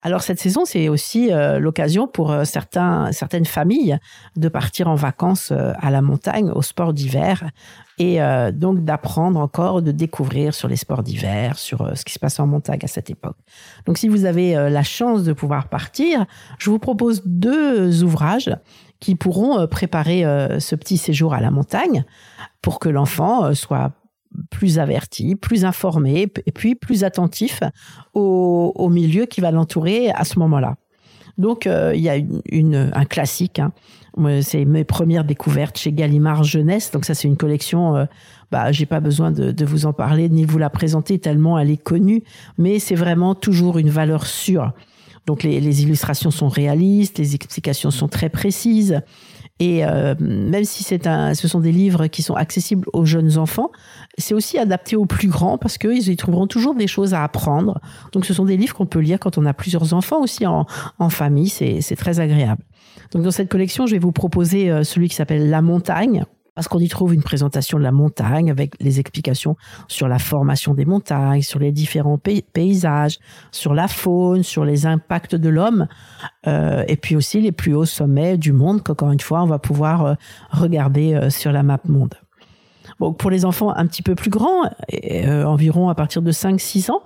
Alors 0.03 0.21
cette 0.21 0.39
saison, 0.39 0.65
c'est 0.65 0.87
aussi 0.87 1.33
euh, 1.33 1.57
l'occasion 1.57 2.07
pour 2.07 2.31
euh, 2.31 2.43
certains, 2.43 3.11
certaines 3.11 3.45
familles 3.45 3.97
de 4.35 4.47
partir 4.47 4.87
en 4.87 4.95
vacances 4.95 5.51
euh, 5.51 5.73
à 5.81 5.89
la 5.89 6.03
montagne, 6.03 6.51
au 6.51 6.61
sport 6.61 6.93
d'hiver, 6.93 7.49
et 7.97 8.19
donc 8.53 8.85
d'apprendre 8.85 9.37
encore, 9.41 9.81
de 9.81 9.91
découvrir 9.91 10.53
sur 10.53 10.69
les 10.69 10.77
sports 10.77 11.03
d'hiver, 11.03 11.59
sur 11.59 11.97
ce 11.97 12.05
qui 12.05 12.13
se 12.13 12.19
passe 12.19 12.39
en 12.39 12.47
montagne 12.47 12.79
à 12.81 12.87
cette 12.87 13.09
époque. 13.09 13.35
Donc 13.85 13.97
si 13.97 14.07
vous 14.07 14.23
avez 14.23 14.53
la 14.53 14.83
chance 14.83 15.25
de 15.25 15.33
pouvoir 15.33 15.67
partir, 15.67 16.25
je 16.59 16.69
vous 16.69 16.79
propose 16.79 17.21
deux 17.25 18.01
ouvrages 18.01 18.55
qui 18.99 19.15
pourront 19.15 19.59
euh, 19.59 19.67
préparer 19.67 20.25
euh, 20.25 20.59
ce 20.59 20.75
petit 20.75 20.97
séjour 20.97 21.33
à 21.33 21.41
la 21.41 21.51
montagne 21.51 22.03
pour 22.61 22.79
que 22.79 22.89
l'enfant 22.89 23.45
euh, 23.45 23.53
soit 23.53 23.91
plus 24.51 24.77
averti, 24.77 25.35
plus 25.35 25.65
informé 25.65 26.31
et 26.45 26.51
puis 26.51 26.75
plus 26.75 27.03
attentif 27.03 27.63
au, 28.13 28.89
milieu 28.89 29.25
qui 29.25 29.41
va 29.41 29.49
l'entourer 29.49 30.11
à 30.11 30.23
ce 30.23 30.37
moment-là. 30.37 30.75
Donc 31.39 31.65
il 31.65 31.99
y 31.99 32.09
a 32.09 32.17
une, 32.51 32.91
un 32.93 33.05
classique. 33.05 33.57
Hein. 33.57 33.71
C'est 34.41 34.65
mes 34.65 34.83
premières 34.83 35.23
découvertes 35.23 35.79
chez 35.79 35.91
Gallimard 35.93 36.43
Jeunesse. 36.43 36.91
Donc 36.91 37.05
ça 37.05 37.15
c'est 37.15 37.27
une 37.27 37.37
collection. 37.37 38.07
Bah 38.51 38.71
j'ai 38.71 38.85
pas 38.85 38.99
besoin 38.99 39.31
de, 39.31 39.51
de, 39.51 39.65
vous 39.65 39.87
en 39.87 39.93
parler 39.93 40.29
ni 40.29 40.45
vous 40.45 40.59
la 40.59 40.69
présenter 40.69 41.17
tellement 41.17 41.57
elle 41.57 41.71
est 41.71 41.81
connue. 41.81 42.21
Mais 42.59 42.77
c'est 42.77 42.93
vraiment 42.93 43.33
toujours 43.33 43.79
une 43.79 43.89
valeur 43.89 44.27
sûre. 44.27 44.73
Donc 45.25 45.43
les, 45.43 45.83
illustrations 45.83 46.31
sont 46.31 46.47
réalistes, 46.47 47.17
les 47.17 47.35
explications 47.35 47.91
sont 47.91 48.07
très 48.07 48.29
précises. 48.29 49.01
Et 49.61 49.85
euh, 49.85 50.15
même 50.19 50.63
si 50.63 50.83
c'est 50.83 51.05
un, 51.05 51.33
ce 51.33 51.47
sont 51.49 51.59
des 51.59 51.73
livres 51.73 52.07
qui 52.07 52.23
sont 52.23 52.35
accessibles 52.35 52.87
aux 52.93 53.05
jeunes 53.05 53.37
enfants, 53.37 53.71
c'est 54.17 54.33
aussi 54.33 54.57
adapté 54.57 54.95
aux 54.95 55.05
plus 55.05 55.27
grands 55.27 55.57
parce 55.57 55.77
qu'ils 55.77 56.09
y 56.09 56.15
trouveront 56.15 56.47
toujours 56.47 56.75
des 56.75 56.87
choses 56.87 57.13
à 57.13 57.23
apprendre. 57.23 57.79
Donc 58.13 58.25
ce 58.25 58.33
sont 58.33 58.45
des 58.45 58.55
livres 58.55 58.73
qu'on 58.73 58.85
peut 58.85 58.99
lire 58.99 59.19
quand 59.19 59.37
on 59.37 59.45
a 59.45 59.53
plusieurs 59.53 59.93
enfants 59.93 60.21
aussi 60.21 60.45
en, 60.45 60.65
en 60.97 61.09
famille, 61.09 61.49
c'est 61.49 61.95
très 61.97 62.21
agréable. 62.21 62.63
Donc 63.11 63.23
dans 63.23 63.31
cette 63.31 63.49
collection, 63.49 63.85
je 63.85 63.93
vais 63.93 63.99
vous 63.99 64.13
proposer 64.13 64.71
euh, 64.71 64.83
celui 64.83 65.09
qui 65.09 65.15
s'appelle 65.15 65.49
La 65.49 65.61
montagne 65.61 66.23
parce 66.59 66.67
qu'on 66.67 66.79
y 66.79 66.89
trouve 66.89 67.13
une 67.13 67.23
présentation 67.23 67.77
de 67.77 67.83
la 67.83 67.93
montagne 67.93 68.51
avec 68.51 68.73
les 68.81 68.99
explications 68.99 69.55
sur 69.87 70.09
la 70.09 70.19
formation 70.19 70.73
des 70.73 70.83
montagnes, 70.83 71.41
sur 71.41 71.57
les 71.57 71.71
différents 71.71 72.17
paysages, 72.17 73.17
sur 73.53 73.73
la 73.73 73.87
faune, 73.87 74.43
sur 74.43 74.65
les 74.65 74.85
impacts 74.85 75.35
de 75.35 75.47
l'homme, 75.47 75.87
euh, 76.47 76.83
et 76.89 76.97
puis 76.97 77.15
aussi 77.15 77.39
les 77.39 77.53
plus 77.53 77.73
hauts 77.73 77.85
sommets 77.85 78.37
du 78.37 78.51
monde 78.51 78.83
qu'encore 78.83 79.13
une 79.13 79.21
fois 79.21 79.41
on 79.41 79.45
va 79.45 79.57
pouvoir 79.57 80.05
euh, 80.05 80.13
regarder 80.51 81.13
euh, 81.13 81.29
sur 81.29 81.53
la 81.53 81.63
map 81.63 81.79
monde. 81.87 82.15
Bon, 82.99 83.13
pour 83.13 83.31
les 83.31 83.45
enfants 83.45 83.73
un 83.75 83.87
petit 83.87 84.01
peu 84.01 84.15
plus 84.15 84.29
grands, 84.29 84.69
environ 85.45 85.89
à 85.89 85.95
partir 85.95 86.21
de 86.21 86.31
5-6 86.31 86.91
ans, 86.91 87.01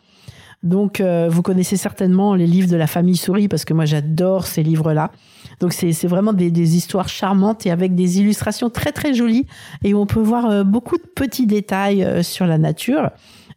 Donc, 0.64 1.00
euh, 1.00 1.28
vous 1.30 1.42
connaissez 1.42 1.76
certainement 1.76 2.34
les 2.34 2.46
livres 2.46 2.70
de 2.70 2.76
la 2.76 2.86
famille 2.86 3.18
Souris 3.18 3.48
parce 3.48 3.66
que 3.66 3.74
moi 3.74 3.84
j'adore 3.84 4.46
ces 4.46 4.62
livres-là. 4.62 5.12
Donc, 5.60 5.74
c'est 5.74 5.92
vraiment 6.06 6.32
des, 6.32 6.50
des, 6.50 6.76
histoires 6.76 7.08
charmantes 7.08 7.66
et 7.66 7.70
avec 7.70 7.94
des 7.94 8.18
illustrations 8.18 8.70
très 8.70 8.90
très 8.90 9.12
jolies 9.12 9.46
et 9.84 9.94
on 9.94 10.06
peut 10.06 10.22
voir 10.22 10.46
euh, 10.46 10.64
beaucoup 10.64 10.96
de 10.96 11.02
petits 11.02 11.46
détails 11.46 12.02
euh, 12.02 12.22
sur 12.22 12.46
la 12.46 12.56
nature. 12.56 13.10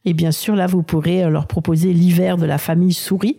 Et 0.04 0.14
bien 0.14 0.32
sûr, 0.32 0.56
là, 0.56 0.68
vous 0.68 0.84
pourrez 0.84 1.30
leur 1.30 1.48
proposer 1.48 1.94
l'hiver 1.94 2.38
de 2.38 2.46
la 2.46 2.58
famille 2.58 2.94
Souris. 2.94 3.38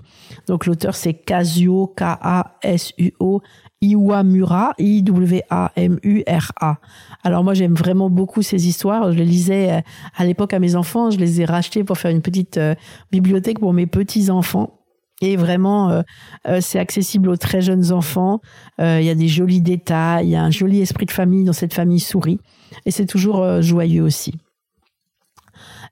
Donc, 0.49 0.67
l'auteur 0.67 0.95
c'est 0.95 1.15
Kazuo 1.15 1.95
K-A-S-U-O 1.97 3.43
Iwamura, 3.81 4.75
I-W-A-M-U-R-A. 4.79 6.77
Alors 7.23 7.45
moi 7.45 7.55
j'aime 7.55 7.75
vraiment 7.75 8.11
beaucoup 8.11 8.43
ces 8.43 8.67
histoires. 8.67 9.13
Je 9.13 9.19
les 9.19 9.25
lisais 9.25 9.71
euh, 9.71 9.81
à 10.17 10.25
l'époque 10.25 10.53
à 10.53 10.59
mes 10.59 10.75
enfants. 10.75 11.11
Je 11.11 11.19
les 11.19 11.41
ai 11.41 11.45
rachetées 11.45 11.85
pour 11.85 11.97
faire 11.97 12.11
une 12.11 12.23
petite 12.23 12.57
euh, 12.57 12.75
bibliothèque 13.13 13.61
pour 13.61 13.73
mes 13.73 13.87
petits 13.87 14.31
enfants. 14.31 14.75
Et 15.21 15.37
vraiment, 15.37 16.05
c'est 16.61 16.79
accessible 16.79 17.29
aux 17.29 17.37
très 17.37 17.61
jeunes 17.61 17.91
enfants. 17.91 18.41
Il 18.79 19.03
y 19.03 19.11
a 19.11 19.17
des 19.17 19.27
jolis 19.27 19.61
détails, 19.61 20.29
il 20.29 20.31
y 20.31 20.37
a 20.37 20.45
un 20.45 20.53
joli 20.53 20.81
esprit 20.81 21.07
de 21.07 21.11
famille 21.11 21.43
dans 21.43 21.53
cette 21.53 21.75
famille 21.75 21.99
souris. 21.99 22.39
Et 22.87 22.93
c'est 22.93 23.07
toujours 23.07 23.61
joyeux 23.61 24.05
aussi. 24.05 24.35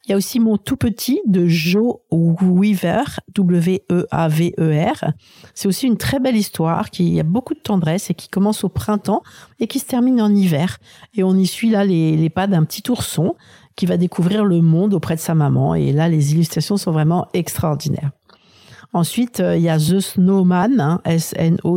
Il 0.06 0.10
y 0.10 0.12
a 0.12 0.16
aussi 0.16 0.38
mon 0.38 0.56
tout 0.56 0.76
petit 0.76 1.20
de 1.26 1.48
Joe 1.48 1.96
Weaver, 2.12 3.02
W-E-A-V-E-R. 3.34 5.12
C'est 5.52 5.66
aussi 5.66 5.86
une 5.88 5.96
très 5.96 6.20
belle 6.20 6.36
histoire 6.36 6.90
qui 6.90 7.18
a 7.18 7.24
beaucoup 7.24 7.54
de 7.54 7.58
tendresse 7.58 8.08
et 8.10 8.14
qui 8.14 8.28
commence 8.28 8.62
au 8.62 8.68
printemps 8.68 9.24
et 9.58 9.66
qui 9.66 9.80
se 9.80 9.86
termine 9.86 10.22
en 10.22 10.32
hiver. 10.32 10.78
Et 11.14 11.24
on 11.24 11.34
y 11.34 11.46
suit 11.46 11.70
là 11.70 11.84
les, 11.84 12.16
les 12.16 12.30
pas 12.30 12.46
d'un 12.46 12.62
petit 12.62 12.88
ourson 12.88 13.34
qui 13.74 13.86
va 13.86 13.96
découvrir 13.96 14.44
le 14.44 14.60
monde 14.60 14.94
auprès 14.94 15.16
de 15.16 15.20
sa 15.20 15.34
maman. 15.34 15.74
Et 15.74 15.90
là, 15.90 16.08
les 16.08 16.32
illustrations 16.32 16.76
sont 16.76 16.92
vraiment 16.92 17.26
extraordinaires. 17.34 18.12
Ensuite, 18.92 19.40
euh, 19.40 19.56
il 19.56 19.62
y 19.62 19.68
a 19.68 19.78
The 19.78 20.00
Snowman, 20.00 20.80
hein, 20.80 21.00
S-N-O-W-M-A-N, 21.04 21.68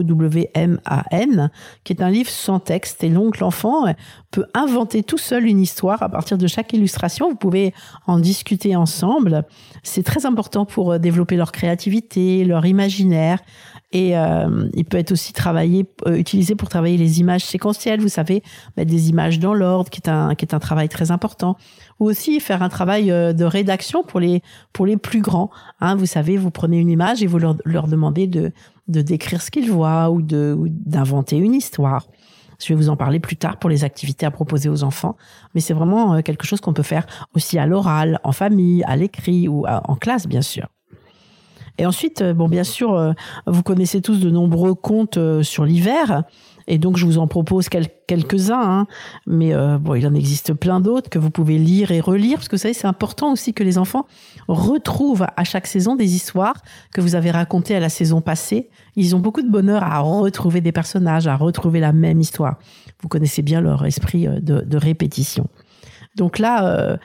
qui 1.83 1.93
est 1.93 2.01
un 2.01 2.09
livre 2.09 2.29
sans 2.29 2.59
texte. 2.59 3.03
Et 3.03 3.09
donc, 3.09 3.39
l'enfant 3.39 3.87
euh, 3.87 3.93
peut 4.31 4.45
inventer 4.53 5.03
tout 5.03 5.17
seul 5.17 5.45
une 5.45 5.59
histoire 5.59 6.01
à 6.03 6.09
partir 6.09 6.37
de 6.37 6.47
chaque 6.47 6.71
illustration. 6.73 7.29
Vous 7.29 7.35
pouvez 7.35 7.73
en 8.07 8.19
discuter 8.19 8.75
ensemble. 8.75 9.43
C'est 9.83 10.03
très 10.03 10.25
important 10.25 10.65
pour 10.65 10.93
euh, 10.93 10.97
développer 10.97 11.35
leur 11.35 11.51
créativité, 11.51 12.45
leur 12.45 12.65
imaginaire. 12.65 13.39
Et 13.91 14.11
il 14.11 14.85
peut 14.85 14.99
être 14.99 15.11
aussi 15.11 15.33
travaillé, 15.33 15.83
utilisé 16.05 16.53
pour 16.53 16.69
travailler 16.69 16.95
les 16.95 17.21
images 17.21 17.43
séquentielles. 17.43 17.99
Vous 17.99 18.07
savez, 18.07 18.43
mettre 18.77 18.91
des 18.91 19.09
images 19.09 19.39
dans 19.39 19.55
l'ordre, 19.55 19.89
qui 19.89 19.99
est 19.99 20.07
un 20.07 20.35
qui 20.35 20.45
est 20.45 20.53
un 20.53 20.59
travail 20.59 20.89
très 20.89 21.09
important 21.09 21.57
ou 21.99 22.05
aussi 22.05 22.39
faire 22.39 22.63
un 22.63 22.69
travail 22.69 23.11
euh, 23.11 23.33
de 23.33 23.45
rédaction 23.45 24.03
pour 24.03 24.19
les 24.19 24.41
pour 24.73 24.85
les 24.85 24.97
plus 24.97 25.21
grands. 25.21 25.49
Hein, 25.79 25.95
vous 25.95 26.05
savez, 26.05 26.37
vous 26.37 26.51
prenez 26.51 26.79
une 26.79 26.89
image 26.89 27.21
et 27.23 27.27
vous 27.27 27.39
leur, 27.39 27.55
leur 27.65 27.87
demandez 27.87 28.27
de 28.27 28.51
de 28.87 29.01
décrire 29.01 29.41
ce 29.41 29.51
qu'ils 29.51 29.71
voient 29.71 30.09
ou 30.09 30.21
de 30.21 30.57
d'inventer 30.67 31.37
une 31.37 31.53
histoire. 31.53 32.07
Je 32.61 32.67
vais 32.73 32.75
vous 32.75 32.89
en 32.89 32.97
parler 32.97 33.21
plus 33.21 33.37
tard 33.37 33.57
pour 33.57 33.69
les 33.69 33.85
activités 33.85 34.25
à 34.25 34.31
proposer 34.31 34.67
aux 34.67 34.83
enfants, 34.83 35.15
mais 35.55 35.61
c'est 35.61 35.73
vraiment 35.73 36.15
euh, 36.15 36.21
quelque 36.21 36.45
chose 36.45 36.59
qu'on 36.59 36.73
peut 36.73 36.83
faire 36.83 37.05
aussi 37.33 37.57
à 37.57 37.65
l'oral, 37.65 38.19
en 38.23 38.33
famille, 38.33 38.83
à 38.83 38.97
l'écrit 38.97 39.47
ou 39.47 39.65
en 39.65 39.95
classe, 39.95 40.27
bien 40.27 40.41
sûr. 40.41 40.67
Et 41.77 41.85
ensuite, 41.85 42.21
euh, 42.21 42.33
bon, 42.33 42.49
bien 42.49 42.65
sûr, 42.65 43.13
vous 43.47 43.63
connaissez 43.63 44.01
tous 44.01 44.19
de 44.19 44.29
nombreux 44.29 44.75
contes 44.75 45.17
sur 45.41 45.63
l'hiver. 45.63 46.23
Et 46.69 46.77
donc, 46.77 46.97
je 46.97 47.05
vous 47.05 47.17
en 47.17 47.27
propose 47.27 47.67
quelques-uns, 47.67 48.61
hein. 48.61 48.87
mais 49.25 49.55
euh, 49.55 49.79
bon, 49.79 49.95
il 49.95 50.05
en 50.05 50.13
existe 50.13 50.53
plein 50.53 50.79
d'autres 50.79 51.09
que 51.09 51.17
vous 51.17 51.31
pouvez 51.31 51.57
lire 51.57 51.89
et 51.89 51.99
relire, 51.99 52.37
parce 52.37 52.47
que 52.47 52.55
vous 52.55 52.61
savez, 52.61 52.75
c'est 52.75 52.87
important 52.87 53.31
aussi 53.31 53.55
que 53.55 53.63
les 53.63 53.79
enfants 53.79 54.05
retrouvent 54.47 55.25
à 55.35 55.43
chaque 55.43 55.65
saison 55.65 55.95
des 55.95 56.15
histoires 56.15 56.61
que 56.93 57.01
vous 57.01 57.15
avez 57.15 57.31
racontées 57.31 57.75
à 57.75 57.79
la 57.79 57.89
saison 57.89 58.21
passée. 58.21 58.69
Ils 58.95 59.15
ont 59.15 59.19
beaucoup 59.19 59.41
de 59.41 59.49
bonheur 59.49 59.83
à 59.83 59.99
retrouver 59.99 60.61
des 60.61 60.71
personnages, 60.71 61.25
à 61.25 61.35
retrouver 61.35 61.79
la 61.79 61.91
même 61.91 62.19
histoire. 62.19 62.59
Vous 63.01 63.09
connaissez 63.09 63.41
bien 63.41 63.61
leur 63.61 63.83
esprit 63.85 64.27
euh, 64.27 64.39
de, 64.39 64.77
répétition. 64.77 65.47
Donc 66.15 66.37
là, 66.37 66.67
euh, 66.67 66.97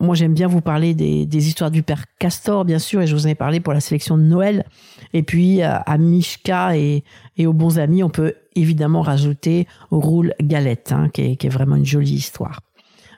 moi 0.00 0.14
j'aime 0.14 0.34
bien 0.34 0.46
vous 0.46 0.60
parler 0.60 0.94
des, 0.94 1.48
histoires 1.48 1.70
du 1.70 1.82
père 1.82 2.04
Castor, 2.18 2.64
bien 2.64 2.78
sûr, 2.78 3.02
et 3.02 3.06
je 3.06 3.14
vous 3.14 3.26
en 3.26 3.30
ai 3.30 3.34
parlé 3.34 3.60
pour 3.60 3.72
la 3.72 3.80
sélection 3.80 4.16
de 4.16 4.22
Noël. 4.22 4.64
Et 5.12 5.22
puis 5.22 5.62
à 5.62 5.98
Mishka 5.98 6.76
et, 6.76 7.04
et 7.36 7.46
aux 7.46 7.52
bons 7.52 7.78
amis, 7.78 8.02
on 8.02 8.10
peut 8.10 8.34
évidemment 8.60 9.02
rajouter 9.02 9.66
Roule 9.90 10.34
Galette, 10.40 10.92
hein, 10.92 11.08
qui, 11.12 11.22
est, 11.22 11.48
vraiment 11.48 11.76
une 11.76 11.86
jolie 11.86 12.14
histoire. 12.14 12.60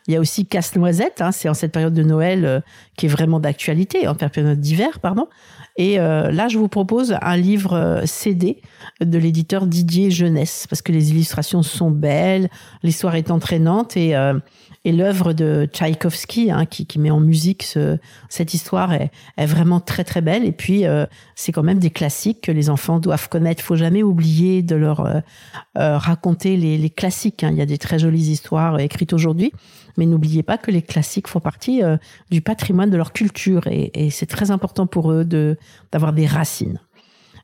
Il 0.07 0.15
y 0.15 0.17
a 0.17 0.21
aussi 0.21 0.47
Casse-Noisette, 0.47 1.21
hein, 1.21 1.33
c'est 1.33 1.49
en 1.49 1.55
cette 1.55 1.73
période 1.73 1.95
de 1.95 2.03
Noël 2.03 2.45
euh, 2.45 2.61
qui 2.97 3.07
est 3.07 3.09
vraiment 3.09 3.39
d'actualité, 3.39 4.09
en 4.09 4.15
période 4.15 4.61
d'hiver, 4.61 4.99
pardon. 5.00 5.29
Et 5.81 5.99
euh, 5.99 6.31
là, 6.31 6.49
je 6.49 6.59
vous 6.59 6.69
propose 6.69 7.17
un 7.23 7.39
livre 7.39 7.73
euh, 7.73 8.03
CD 8.05 8.61
de 9.01 9.17
l'éditeur 9.17 9.67
Didier 9.67 10.11
Jeunesse, 10.11 10.67
parce 10.69 10.83
que 10.83 10.93
les 10.93 11.11
illustrations 11.11 11.63
sont 11.63 11.91
belles, 11.91 12.51
l'histoire 12.83 13.15
est 13.15 13.31
entraînante 13.31 13.97
et 13.97 14.15
et 14.85 14.93
l'œuvre 14.93 15.35
de 15.35 15.69
Tchaïkovski, 15.71 16.51
hein, 16.51 16.65
qui, 16.65 16.87
met 16.99 17.11
en 17.11 17.21
musique 17.21 17.63
ce, 17.65 17.99
cette 18.31 18.55
histoire, 18.55 18.93
est, 18.95 19.11
vraiment 19.39 19.79
très 19.79 20.05
très 20.05 20.23
belle. 20.23 20.45
Et 20.45 20.53
puis, 20.53 20.87
euh, 20.87 21.05
c'est 21.35 21.53
quand 21.53 21.63
même 21.63 21.79
des 21.79 21.91
classiques 21.91 22.41
que 22.41 22.53
les 22.53 22.71
enfants 22.71 22.99
doivent 22.99 23.29
connaître. 23.29 23.63
Faut 23.63 23.77
jamais 23.77 24.03
oublier 24.03 24.63
de 24.63 24.77
leur 24.77 25.01
euh, 25.01 25.21
euh, 25.77 25.99
raconter 25.99 26.57
les, 26.57 26.79
les 26.79 26.91
classiques. 26.91 27.45
Hein. 27.45 27.51
Il 27.53 27.59
y 27.59 27.63
a 27.63 27.67
des 27.67 27.77
très 27.77 27.99
jolies 27.99 28.31
histoires 28.31 28.81
écrites 28.81 29.13
aujourd'hui, 29.13 29.53
mais 29.97 30.07
n'oubliez 30.07 30.43
pas 30.43 30.59
que 30.59 30.71
les 30.71 30.83
classiques 30.83 31.29
font 31.29 31.41
partie 31.41 31.83
du 32.31 32.41
patrimoine 32.41 32.91
de 32.91 32.97
leur 32.97 33.13
culture, 33.13 33.67
et, 33.67 34.11
c'est 34.11 34.26
très 34.26 34.50
important 34.50 34.87
pour 34.87 35.13
eux 35.13 35.25
de 35.25 35.57
d'avoir 35.93 36.13
des 36.13 36.26
racines. 36.26 36.81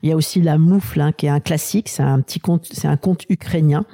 Il 0.03 0.09
y 0.09 0.13
a 0.13 0.17
aussi 0.17 0.41
La 0.41 0.59
Moufle, 0.59 1.01
hein, 1.01 1.13
qui 1.13 1.27
est 1.27 1.31
un 1.31 1.41
classique. 1.41 1.89
C'est 1.89 2.03
un 2.03 2.21
petit 2.21 2.39
conte, 2.39 2.67
c'est 2.71 2.89
un 2.89 2.97
conte 2.97 3.25
ukrainien. 3.29 3.85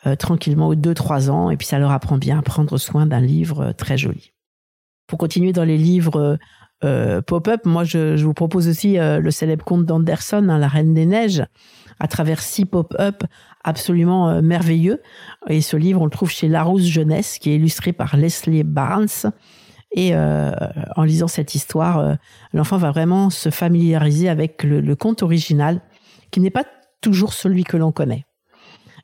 euh, 0.06 0.16
tranquillement 0.16 0.68
aux 0.68 0.74
2-3 0.74 1.30
ans 1.30 1.50
et 1.50 1.56
puis 1.56 1.66
ça 1.66 1.78
leur 1.78 1.90
apprend 1.90 2.18
bien 2.18 2.38
à 2.38 2.42
prendre 2.42 2.76
soin 2.78 3.06
d'un 3.06 3.20
livre 3.20 3.72
très 3.76 3.96
joli. 3.96 4.32
Pour 5.06 5.18
continuer 5.18 5.52
dans 5.52 5.64
les 5.64 5.78
livres 5.78 6.38
euh, 6.82 7.20
pop-up, 7.20 7.66
moi 7.66 7.84
je, 7.84 8.16
vous 8.22 8.32
propose 8.32 8.68
aussi 8.68 8.98
euh, 8.98 9.20
le 9.20 9.30
célèbre 9.30 9.64
conte 9.64 9.84
d'Anderson, 9.84 10.48
hein, 10.48 10.58
La 10.58 10.68
Reine 10.68 10.94
des 10.94 11.04
Neiges, 11.04 11.44
à 11.98 12.08
travers 12.08 12.40
six 12.40 12.64
pop-up 12.64 13.22
absolument 13.64 14.30
euh, 14.30 14.40
merveilleux. 14.40 15.02
Et 15.48 15.60
ce 15.60 15.76
livre, 15.76 16.00
on 16.00 16.06
le 16.06 16.10
trouve 16.10 16.30
chez 16.30 16.48
Larousse 16.48 16.86
Jeunesse, 16.86 17.38
qui 17.38 17.50
est 17.50 17.56
illustré 17.56 17.92
par 17.92 18.16
Leslie 18.16 18.64
Barnes. 18.64 19.08
Et 19.92 20.14
en 20.14 21.02
lisant 21.02 21.26
cette 21.26 21.56
histoire, 21.56 22.16
l'enfant 22.52 22.76
va 22.76 22.92
vraiment 22.92 23.28
se 23.28 23.50
familiariser 23.50 24.28
avec 24.28 24.62
le, 24.62 24.80
le 24.80 24.96
conte 24.96 25.22
original, 25.24 25.80
qui 26.30 26.40
n'est 26.40 26.50
pas 26.50 26.64
toujours 27.00 27.32
celui 27.32 27.64
que 27.64 27.76
l'on 27.76 27.90
connaît. 27.90 28.24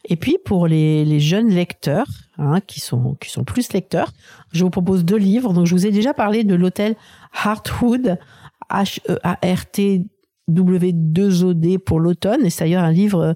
Et 0.08 0.16
puis 0.16 0.38
pour 0.44 0.68
les, 0.68 1.04
les 1.04 1.18
jeunes 1.18 1.48
lecteurs, 1.48 2.06
hein, 2.38 2.60
qui 2.60 2.78
sont 2.78 3.16
qui 3.20 3.30
sont 3.30 3.42
plus 3.42 3.72
lecteurs, 3.72 4.12
je 4.52 4.62
vous 4.62 4.70
propose 4.70 5.04
deux 5.04 5.16
livres. 5.16 5.52
Donc 5.52 5.66
je 5.66 5.74
vous 5.74 5.86
ai 5.86 5.90
déjà 5.90 6.14
parlé 6.14 6.44
de 6.44 6.54
l'hôtel 6.54 6.94
Heartwood, 7.44 8.18
H-E-A-R-T 8.70 10.04
W2OD 10.50 11.78
pour 11.78 12.00
l'automne. 12.00 12.44
Et 12.44 12.50
c'est 12.50 12.64
d'ailleurs 12.64 12.84
un 12.84 12.92
livre 12.92 13.34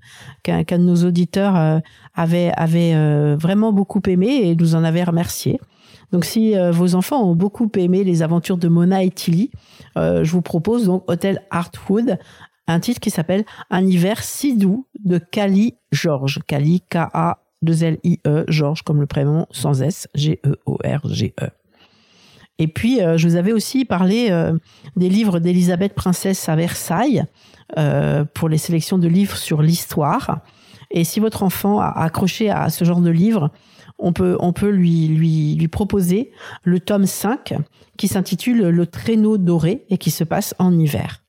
euh, 0.48 0.62
qu'un 0.62 0.78
de 0.78 0.84
nos 0.84 1.04
auditeurs 1.04 1.56
euh, 1.56 1.78
avait, 2.14 2.52
avait 2.56 2.94
euh, 2.94 3.36
vraiment 3.36 3.72
beaucoup 3.72 4.00
aimé 4.06 4.42
et 4.44 4.54
nous 4.54 4.74
en 4.74 4.84
avait 4.84 5.04
remercié. 5.04 5.60
Donc 6.12 6.24
si 6.24 6.54
vos 6.72 6.94
enfants 6.96 7.22
ont 7.22 7.36
beaucoup 7.36 7.70
aimé 7.76 8.02
les 8.02 8.22
aventures 8.22 8.56
de 8.56 8.68
Mona 8.68 9.04
et 9.04 9.10
Tilly, 9.10 9.50
je 9.96 10.30
vous 10.30 10.42
propose 10.42 10.86
donc 10.86 11.08
Hôtel 11.08 11.40
Heartwood, 11.52 12.18
un 12.66 12.80
titre 12.80 13.00
qui 13.00 13.10
s'appelle 13.10 13.44
Un 13.70 13.84
hiver 13.84 14.22
si 14.22 14.56
doux 14.56 14.86
de 14.98 15.18
Kali 15.18 15.74
George. 15.92 16.40
Kali, 16.46 16.82
K-A-2-L-I-E, 16.88 18.44
George 18.48 18.82
comme 18.82 19.00
le 19.00 19.06
prénom 19.06 19.46
sans 19.50 19.82
S, 19.82 20.08
G-E-O-R-G-E. 20.14 21.50
Et 22.60 22.68
puis, 22.68 23.00
euh, 23.00 23.16
je 23.16 23.26
vous 23.26 23.36
avais 23.36 23.52
aussi 23.52 23.86
parlé 23.86 24.28
euh, 24.30 24.52
des 24.94 25.08
livres 25.08 25.38
d'Elisabeth 25.38 25.94
Princesse 25.94 26.46
à 26.48 26.56
Versailles 26.56 27.24
euh, 27.78 28.24
pour 28.34 28.50
les 28.50 28.58
sélections 28.58 28.98
de 28.98 29.08
livres 29.08 29.38
sur 29.38 29.62
l'histoire. 29.62 30.40
Et 30.90 31.04
si 31.04 31.20
votre 31.20 31.42
enfant 31.42 31.80
a 31.80 31.88
accroché 31.88 32.50
à 32.50 32.68
ce 32.68 32.84
genre 32.84 33.00
de 33.00 33.10
livre, 33.10 33.50
on 34.00 34.12
peut, 34.12 34.36
on 34.40 34.52
peut 34.52 34.70
lui, 34.70 35.08
lui, 35.08 35.54
lui 35.54 35.68
proposer 35.68 36.30
le 36.64 36.80
tome 36.80 37.06
5 37.06 37.54
qui 37.96 38.08
s'intitule 38.08 38.68
Le 38.68 38.86
traîneau 38.86 39.38
doré 39.38 39.84
et 39.90 39.98
qui 39.98 40.10
se 40.10 40.24
passe 40.24 40.54
en 40.58 40.76
hiver. 40.78 41.22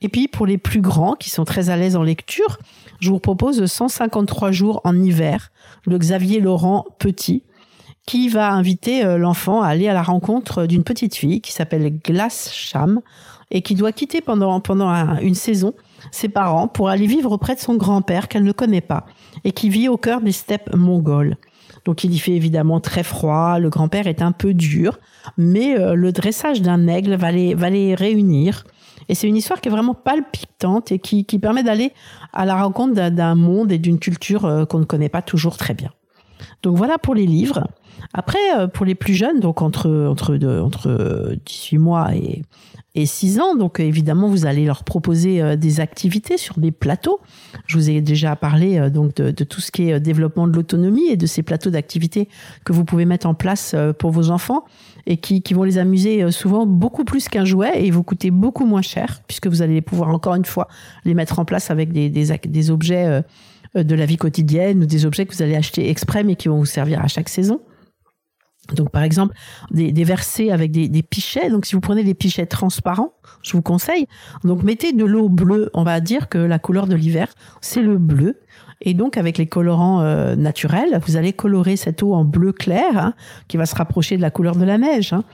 Et 0.00 0.08
puis 0.08 0.28
pour 0.28 0.46
les 0.46 0.58
plus 0.58 0.80
grands 0.80 1.14
qui 1.14 1.30
sont 1.30 1.44
très 1.44 1.70
à 1.70 1.76
l'aise 1.76 1.96
en 1.96 2.02
lecture, 2.02 2.58
je 3.00 3.10
vous 3.10 3.18
propose 3.18 3.64
153 3.64 4.52
jours 4.52 4.80
en 4.84 5.00
hiver, 5.00 5.50
le 5.86 5.98
Xavier 5.98 6.40
Laurent 6.40 6.84
Petit, 6.98 7.42
qui 8.06 8.28
va 8.28 8.52
inviter 8.52 9.04
euh, 9.04 9.18
l'enfant 9.18 9.60
à 9.60 9.68
aller 9.68 9.88
à 9.88 9.92
la 9.92 10.02
rencontre 10.02 10.66
d'une 10.66 10.84
petite 10.84 11.14
fille 11.14 11.40
qui 11.40 11.52
s'appelle 11.52 11.98
Glace 11.98 12.50
Cham 12.52 13.00
et 13.50 13.62
qui 13.62 13.74
doit 13.74 13.92
quitter 13.92 14.20
pendant, 14.20 14.60
pendant 14.60 15.18
une 15.18 15.34
saison 15.34 15.74
ses 16.10 16.28
parents 16.28 16.68
pour 16.68 16.88
aller 16.88 17.06
vivre 17.06 17.32
auprès 17.32 17.54
de 17.54 17.60
son 17.60 17.74
grand-père 17.74 18.28
qu'elle 18.28 18.44
ne 18.44 18.52
connaît 18.52 18.80
pas 18.80 19.04
et 19.44 19.52
qui 19.52 19.68
vit 19.68 19.88
au 19.88 19.96
cœur 19.96 20.20
des 20.20 20.32
steppes 20.32 20.74
mongoles. 20.74 21.36
Donc 21.88 22.04
il 22.04 22.12
y 22.12 22.18
fait 22.18 22.32
évidemment 22.32 22.80
très 22.80 23.02
froid, 23.02 23.58
le 23.58 23.70
grand-père 23.70 24.08
est 24.08 24.20
un 24.20 24.32
peu 24.32 24.52
dur, 24.52 24.98
mais 25.38 25.80
euh, 25.80 25.94
le 25.94 26.12
dressage 26.12 26.60
d'un 26.60 26.86
aigle 26.86 27.14
va 27.14 27.32
les, 27.32 27.54
va 27.54 27.70
les 27.70 27.94
réunir. 27.94 28.64
Et 29.08 29.14
c'est 29.14 29.26
une 29.26 29.38
histoire 29.38 29.62
qui 29.62 29.70
est 29.70 29.72
vraiment 29.72 29.94
palpitante 29.94 30.92
et 30.92 30.98
qui, 30.98 31.24
qui 31.24 31.38
permet 31.38 31.62
d'aller 31.62 31.94
à 32.34 32.44
la 32.44 32.62
rencontre 32.62 32.92
d'un 32.92 33.34
monde 33.34 33.72
et 33.72 33.78
d'une 33.78 33.98
culture 33.98 34.44
euh, 34.44 34.66
qu'on 34.66 34.80
ne 34.80 34.84
connaît 34.84 35.08
pas 35.08 35.22
toujours 35.22 35.56
très 35.56 35.72
bien. 35.72 35.90
Donc 36.62 36.76
voilà 36.76 36.98
pour 36.98 37.14
les 37.14 37.26
livres. 37.26 37.64
Après, 38.14 38.38
euh, 38.56 38.66
pour 38.66 38.86
les 38.86 38.94
plus 38.94 39.14
jeunes, 39.14 39.40
donc 39.40 39.62
entre, 39.62 40.06
entre, 40.08 40.38
entre 40.60 41.36
18 41.44 41.78
mois 41.78 42.14
et, 42.14 42.42
et 42.94 43.06
6 43.06 43.40
ans, 43.40 43.54
donc 43.54 43.80
évidemment, 43.80 44.28
vous 44.28 44.46
allez 44.46 44.64
leur 44.64 44.84
proposer 44.84 45.42
euh, 45.42 45.56
des 45.56 45.80
activités 45.80 46.38
sur 46.38 46.58
des 46.58 46.70
plateaux. 46.70 47.20
Je 47.66 47.76
vous 47.76 47.90
ai 47.90 48.00
déjà 48.00 48.34
parlé 48.36 48.78
euh, 48.78 48.90
donc 48.90 49.14
de, 49.16 49.30
de 49.30 49.44
tout 49.44 49.60
ce 49.60 49.70
qui 49.70 49.90
est 49.90 50.00
développement 50.00 50.48
de 50.48 50.54
l'autonomie 50.54 51.08
et 51.08 51.16
de 51.16 51.26
ces 51.26 51.42
plateaux 51.42 51.70
d'activités 51.70 52.28
que 52.64 52.72
vous 52.72 52.84
pouvez 52.84 53.04
mettre 53.04 53.26
en 53.26 53.34
place 53.34 53.74
pour 53.98 54.10
vos 54.10 54.30
enfants 54.30 54.64
et 55.06 55.16
qui, 55.16 55.42
qui 55.42 55.54
vont 55.54 55.64
les 55.64 55.78
amuser 55.78 56.30
souvent 56.30 56.66
beaucoup 56.66 57.04
plus 57.04 57.28
qu'un 57.28 57.44
jouet 57.44 57.84
et 57.84 57.90
vous 57.90 58.02
coûter 58.02 58.30
beaucoup 58.30 58.66
moins 58.66 58.82
cher 58.82 59.20
puisque 59.26 59.46
vous 59.46 59.62
allez 59.62 59.80
pouvoir 59.80 60.10
encore 60.10 60.34
une 60.34 60.44
fois 60.44 60.68
les 61.04 61.14
mettre 61.14 61.38
en 61.38 61.44
place 61.44 61.70
avec 61.70 61.92
des, 61.92 62.10
des, 62.10 62.38
des 62.38 62.70
objets 62.70 63.22
de 63.74 63.94
la 63.94 64.06
vie 64.06 64.16
quotidienne 64.16 64.82
ou 64.82 64.86
des 64.86 65.06
objets 65.06 65.26
que 65.26 65.34
vous 65.34 65.42
allez 65.42 65.56
acheter 65.56 65.90
exprès 65.90 66.24
mais 66.24 66.36
qui 66.36 66.48
vont 66.48 66.58
vous 66.58 66.66
servir 66.66 67.02
à 67.02 67.08
chaque 67.08 67.28
saison. 67.28 67.60
Donc, 68.74 68.90
par 68.90 69.02
exemple, 69.02 69.34
des, 69.70 69.92
des 69.92 70.04
versets 70.04 70.50
avec 70.50 70.72
des, 70.72 70.88
des, 70.88 71.02
pichets. 71.02 71.48
Donc, 71.48 71.64
si 71.64 71.74
vous 71.74 71.80
prenez 71.80 72.04
des 72.04 72.14
pichets 72.14 72.46
transparents, 72.46 73.14
je 73.42 73.52
vous 73.52 73.62
conseille. 73.62 74.06
Donc, 74.44 74.62
mettez 74.62 74.92
de 74.92 75.04
l'eau 75.04 75.28
bleue. 75.28 75.70
On 75.74 75.84
va 75.84 76.00
dire 76.00 76.28
que 76.28 76.38
la 76.38 76.58
couleur 76.58 76.86
de 76.86 76.94
l'hiver, 76.94 77.32
c'est 77.60 77.80
le 77.80 77.96
bleu. 77.96 78.40
Et 78.80 78.94
donc, 78.94 79.16
avec 79.16 79.38
les 79.38 79.46
colorants 79.46 80.02
euh, 80.02 80.36
naturels, 80.36 81.00
vous 81.06 81.16
allez 81.16 81.32
colorer 81.32 81.76
cette 81.76 82.02
eau 82.02 82.14
en 82.14 82.24
bleu 82.24 82.52
clair, 82.52 82.96
hein, 82.96 83.14
qui 83.48 83.56
va 83.56 83.66
se 83.66 83.74
rapprocher 83.74 84.16
de 84.16 84.22
la 84.22 84.30
couleur 84.30 84.54
de 84.54 84.64
la 84.64 84.78
neige. 84.78 85.12
Hein. 85.12 85.24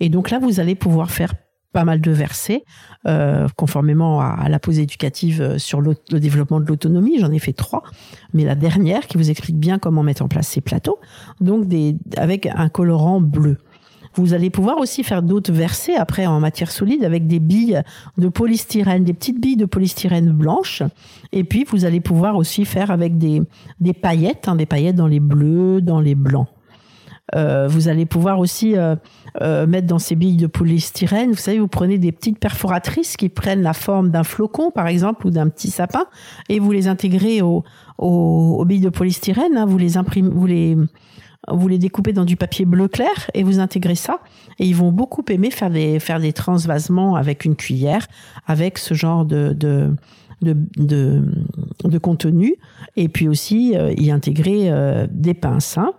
Et 0.00 0.08
donc 0.08 0.30
là, 0.30 0.38
vous 0.38 0.60
allez 0.60 0.74
pouvoir 0.74 1.10
faire 1.10 1.34
pas 1.72 1.84
mal 1.84 2.00
de 2.00 2.10
versets, 2.10 2.64
euh, 3.06 3.48
conformément 3.56 4.20
à, 4.20 4.48
la 4.48 4.58
pause 4.58 4.78
éducative 4.78 5.40
euh, 5.40 5.58
sur 5.58 5.80
le 5.80 5.94
développement 6.10 6.60
de 6.60 6.66
l'autonomie. 6.66 7.18
J'en 7.18 7.32
ai 7.32 7.38
fait 7.38 7.52
trois, 7.52 7.82
mais 8.34 8.44
la 8.44 8.54
dernière 8.54 9.06
qui 9.06 9.16
vous 9.16 9.30
explique 9.30 9.58
bien 9.58 9.78
comment 9.78 10.02
mettre 10.02 10.22
en 10.22 10.28
place 10.28 10.48
ces 10.48 10.60
plateaux, 10.60 10.98
donc 11.40 11.66
des, 11.66 11.96
avec 12.16 12.46
un 12.46 12.68
colorant 12.68 13.20
bleu. 13.20 13.58
Vous 14.14 14.34
allez 14.34 14.50
pouvoir 14.50 14.78
aussi 14.78 15.04
faire 15.04 15.22
d'autres 15.22 15.52
versets 15.52 15.94
après 15.94 16.26
en 16.26 16.38
matière 16.38 16.70
solide 16.70 17.02
avec 17.02 17.26
des 17.26 17.40
billes 17.40 17.80
de 18.18 18.28
polystyrène, 18.28 19.04
des 19.04 19.14
petites 19.14 19.40
billes 19.40 19.56
de 19.56 19.64
polystyrène 19.64 20.30
blanches. 20.30 20.82
Et 21.32 21.44
puis 21.44 21.64
vous 21.64 21.86
allez 21.86 22.00
pouvoir 22.00 22.36
aussi 22.36 22.66
faire 22.66 22.90
avec 22.90 23.16
des, 23.16 23.40
des 23.80 23.94
paillettes, 23.94 24.48
hein, 24.48 24.56
des 24.56 24.66
paillettes 24.66 24.96
dans 24.96 25.06
les 25.06 25.20
bleus, 25.20 25.80
dans 25.80 26.00
les 26.00 26.14
blancs. 26.14 26.48
Euh, 27.34 27.66
vous 27.66 27.88
allez 27.88 28.04
pouvoir 28.04 28.38
aussi 28.38 28.76
euh, 28.76 28.94
euh, 29.40 29.66
mettre 29.66 29.86
dans 29.86 29.98
ces 29.98 30.16
billes 30.16 30.36
de 30.36 30.46
polystyrène, 30.46 31.30
vous 31.30 31.36
savez, 31.36 31.58
vous 31.58 31.68
prenez 31.68 31.98
des 31.98 32.12
petites 32.12 32.38
perforatrices 32.38 33.16
qui 33.16 33.28
prennent 33.28 33.62
la 33.62 33.72
forme 33.72 34.10
d'un 34.10 34.24
flocon, 34.24 34.70
par 34.70 34.86
exemple, 34.86 35.26
ou 35.26 35.30
d'un 35.30 35.48
petit 35.48 35.70
sapin, 35.70 36.04
et 36.48 36.58
vous 36.58 36.72
les 36.72 36.88
intégrez 36.88 37.40
aux, 37.40 37.64
aux, 37.98 38.64
billes 38.66 38.80
de 38.80 38.90
polystyrène. 38.90 39.56
Hein, 39.56 39.66
vous 39.66 39.78
les 39.78 39.96
imprimez, 39.96 40.30
vous 40.30 40.46
les 40.46 40.76
vous 41.50 41.66
les 41.66 41.78
découpez 41.78 42.12
dans 42.12 42.24
du 42.24 42.36
papier 42.36 42.64
bleu 42.64 42.86
clair 42.86 43.28
et 43.34 43.42
vous 43.42 43.58
intégrez 43.58 43.96
ça. 43.96 44.20
Et 44.60 44.66
ils 44.66 44.76
vont 44.76 44.92
beaucoup 44.92 45.24
aimer 45.28 45.50
faire 45.50 45.70
des 45.70 45.98
faire 45.98 46.20
des 46.20 46.32
transvasements 46.32 47.16
avec 47.16 47.44
une 47.44 47.56
cuillère, 47.56 48.06
avec 48.46 48.78
ce 48.78 48.94
genre 48.94 49.24
de, 49.24 49.52
de 49.52 49.92
de, 50.40 50.56
de, 50.76 51.24
de 51.84 51.98
contenu 51.98 52.56
et 52.96 53.08
puis 53.08 53.28
aussi 53.28 53.74
y 53.96 54.10
intégrer 54.10 54.72
des 55.10 55.34
pinces. 55.34 55.78
Hein. 55.78 55.92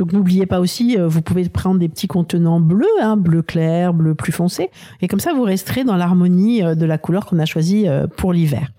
Donc 0.00 0.14
n'oubliez 0.14 0.46
pas 0.46 0.60
aussi, 0.60 0.96
euh, 0.98 1.06
vous 1.06 1.20
pouvez 1.20 1.46
prendre 1.50 1.78
des 1.78 1.90
petits 1.90 2.06
contenants 2.06 2.58
bleus, 2.58 2.86
hein, 3.02 3.18
bleu 3.18 3.42
clair, 3.42 3.92
bleu 3.92 4.14
plus 4.14 4.32
foncé, 4.32 4.70
et 5.02 5.08
comme 5.08 5.20
ça 5.20 5.34
vous 5.34 5.42
resterez 5.42 5.84
dans 5.84 5.96
l'harmonie 5.96 6.64
euh, 6.64 6.74
de 6.74 6.86
la 6.86 6.96
couleur 6.96 7.26
qu'on 7.26 7.38
a 7.38 7.44
choisie 7.44 7.86
euh, 7.86 8.06
pour 8.06 8.32
l'hiver. 8.32 8.70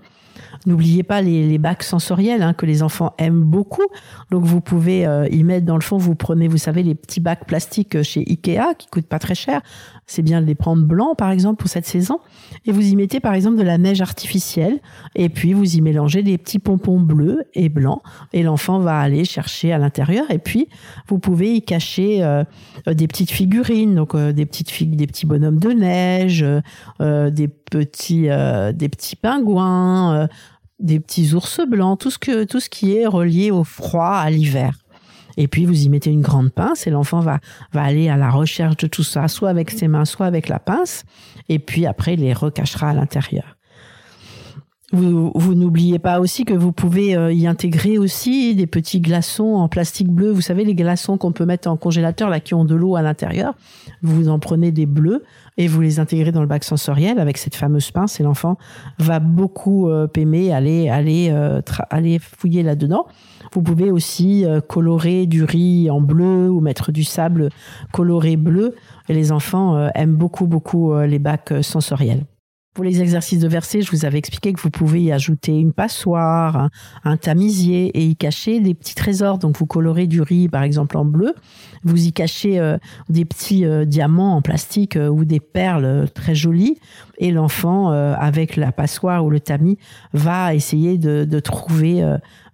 N'oubliez 0.68 1.02
pas 1.02 1.22
les, 1.22 1.48
les, 1.48 1.58
bacs 1.58 1.82
sensoriels 1.82 2.44
hein, 2.44 2.54
que 2.54 2.68
les 2.68 2.84
enfants 2.84 3.14
aiment 3.18 3.44
beaucoup. 3.44 3.88
Donc 4.30 4.44
vous 4.44 4.62
pouvez 4.62 5.08
euh, 5.08 5.28
y 5.32 5.44
mettre 5.44 5.66
dans 5.66 5.76
le 5.76 5.82
fond, 5.82 5.98
vous 5.98 6.14
prenez, 6.14 6.48
vous 6.48 6.60
savez, 6.60 6.84
les 6.84 6.94
petits 6.94 7.20
bacs 7.20 7.46
plastiques 7.46 8.04
chez 8.04 8.24
Ikea 8.28 8.76
qui 8.78 8.88
coûtent 8.88 9.08
pas 9.08 9.18
très 9.18 9.34
cher. 9.34 9.62
C'est 10.06 10.22
bien 10.22 10.40
de 10.40 10.46
les 10.46 10.54
prendre 10.54 10.84
blancs, 10.86 11.18
par 11.18 11.32
exemple, 11.32 11.60
pour 11.60 11.70
cette 11.70 11.88
saison. 11.88 12.20
Et 12.66 12.72
vous 12.72 12.86
y 12.86 12.96
mettez, 12.96 13.20
par 13.20 13.34
exemple, 13.34 13.58
de 13.58 13.64
la 13.64 13.80
neige 13.80 14.02
artificielle. 14.02 14.80
Et 15.16 15.30
puis 15.30 15.54
vous 15.54 15.76
y 15.76 15.82
mélangez 15.82 16.22
des 16.22 16.38
petits 16.38 16.60
pompons 16.60 17.00
bleus 17.00 17.44
et 17.56 17.70
blancs. 17.70 18.02
Et 18.32 18.44
l'enfant 18.44 18.80
va 18.80 19.00
aller 19.00 19.26
chercher 19.26 19.74
à 19.74 19.80
l'intérieur. 19.80 20.30
Et 20.30 20.40
puis 20.40 20.68
vous 21.08 21.18
pouvez 21.18 21.56
y 21.56 21.62
cacher 21.64 22.24
euh, 22.24 22.44
des 22.86 23.08
petites 23.08 23.32
figurines, 23.32 23.96
donc 23.96 24.14
euh, 24.14 24.32
des 24.32 24.46
petites 24.46 24.70
figues, 24.70 24.96
des 24.96 25.08
petits 25.08 25.26
bonhommes 25.26 25.60
de 25.60 25.70
neige, 25.70 26.46
des 27.00 27.48
petits, 27.72 28.28
des 28.74 28.90
petits 28.90 29.16
pingouins 29.16 30.28
des 30.82 31.00
petits 31.00 31.34
ours 31.34 31.62
blancs, 31.68 32.00
tout 32.00 32.12
ce 32.12 32.18
que 32.18 32.44
tout 32.44 32.60
ce 32.60 32.70
qui 32.70 32.96
est 32.96 33.06
relié 33.06 33.52
au 33.52 33.64
froid, 33.64 34.16
à 34.16 34.30
l'hiver. 34.30 34.78
Et 35.38 35.48
puis 35.48 35.66
vous 35.66 35.86
y 35.86 35.90
mettez 35.90 36.12
une 36.12 36.22
grande 36.22 36.52
pince 36.52 36.88
et 36.88 36.90
l'enfant 36.90 37.22
va 37.22 37.40
va 37.72 37.84
aller 37.84 38.10
à 38.10 38.18
la 38.18 38.30
recherche 38.30 38.78
de 38.78 38.88
tout 38.88 39.04
ça, 39.04 39.28
soit 39.28 39.50
avec 39.50 39.72
ses 39.72 39.88
mains, 39.88 40.06
soit 40.06 40.26
avec 40.26 40.50
la 40.50 40.60
pince. 40.60 41.04
Et 41.48 41.60
puis 41.60 41.86
après, 41.86 42.16
il 42.16 42.22
les 42.22 42.34
recachera 42.34 42.90
à 42.90 42.94
l'intérieur. 42.94 43.58
Vous, 44.94 45.32
vous 45.36 45.56
n'oubliez 45.56 46.00
pas 46.00 46.20
aussi 46.20 46.44
que 46.44 46.54
vous 46.54 46.74
pouvez 46.74 47.16
euh, 47.16 47.32
y 47.32 47.48
intégrer 47.48 47.98
aussi 47.98 48.56
des 48.56 48.68
petits 48.68 49.00
glaçons 49.00 49.56
en 49.56 49.70
plastique 49.70 50.10
bleu. 50.10 50.32
Vous 50.32 50.42
savez, 50.42 50.66
les 50.66 50.76
glaçons 50.76 51.18
qu'on 51.18 51.32
peut 51.32 51.46
mettre 51.46 51.70
en 51.70 51.78
congélateur, 51.78 52.30
là, 52.30 52.42
qui 52.42 52.54
ont 52.56 52.66
de 52.66 52.76
l'eau 52.76 52.98
à 52.98 53.02
l'intérieur. 53.02 53.56
Vous 54.02 54.28
en 54.28 54.38
prenez 54.38 54.74
des 54.74 54.86
bleus 54.86 55.24
et 55.62 55.68
vous 55.68 55.80
les 55.80 56.00
intégrez 56.00 56.32
dans 56.32 56.42
le 56.42 56.48
bac 56.48 56.64
sensoriel 56.64 57.20
avec 57.20 57.38
cette 57.38 57.54
fameuse 57.54 57.92
pince 57.92 58.20
et 58.20 58.24
l'enfant 58.24 58.58
va 58.98 59.20
beaucoup 59.20 59.90
euh, 59.90 60.08
aller, 60.16 60.90
aller, 60.90 61.30
euh, 61.32 61.62
aller 61.92 62.18
fouiller 62.18 62.64
là-dedans. 62.64 63.06
Vous 63.54 63.62
pouvez 63.62 63.92
aussi 63.92 64.46
colorer 64.70 65.28
du 65.28 65.44
riz 65.44 65.90
en 65.90 66.02
bleu 66.02 66.50
ou 66.50 66.62
mettre 66.62 66.92
du 66.92 67.04
sable 67.04 67.50
coloré 67.92 68.38
bleu. 68.38 68.76
Et 69.10 69.14
les 69.14 69.34
enfants 69.34 69.90
aiment 69.94 70.16
beaucoup, 70.16 70.48
beaucoup 70.48 70.98
les 71.02 71.20
bacs 71.20 71.54
sensoriels. 71.62 72.24
Pour 72.74 72.86
les 72.86 73.02
exercices 73.02 73.40
de 73.40 73.50
verset, 73.50 73.82
je 73.82 73.92
vous 73.92 74.06
avais 74.06 74.18
expliqué 74.18 74.54
que 74.54 74.62
vous 74.62 74.70
pouvez 74.70 75.02
y 75.02 75.12
ajouter 75.12 75.52
une 75.52 75.74
passoire, 75.74 76.70
un, 77.04 77.18
tamisier 77.18 77.88
et 77.88 78.06
y 78.06 78.16
cacher 78.16 78.62
des 78.62 78.74
petits 78.74 78.96
trésors. 78.96 79.40
Donc 79.40 79.58
vous 79.58 79.66
colorez 79.66 80.08
du 80.08 80.22
riz 80.22 80.48
par 80.48 80.64
exemple 80.64 80.96
en 80.96 81.04
bleu, 81.04 81.36
vous 81.84 82.06
y 82.06 82.14
cachez 82.14 82.62
euh, 82.62 82.78
des 83.10 83.26
petits 83.26 83.66
euh, 83.66 83.84
diamants 83.84 84.38
en 84.38 84.42
plastique 84.42 84.96
euh, 84.96 85.10
ou 85.10 85.26
des 85.26 85.42
perles 85.42 86.08
très 86.14 86.34
jolies 86.34 86.80
et 87.18 87.32
l'enfant 87.32 87.90
avec 87.92 88.56
la 88.56 88.72
passoire 88.72 89.26
ou 89.26 89.30
le 89.30 89.42
tamis 89.42 89.78
va 90.14 90.56
essayer 90.56 90.98
de, 90.98 91.26
de 91.26 91.40
trouver 91.40 92.04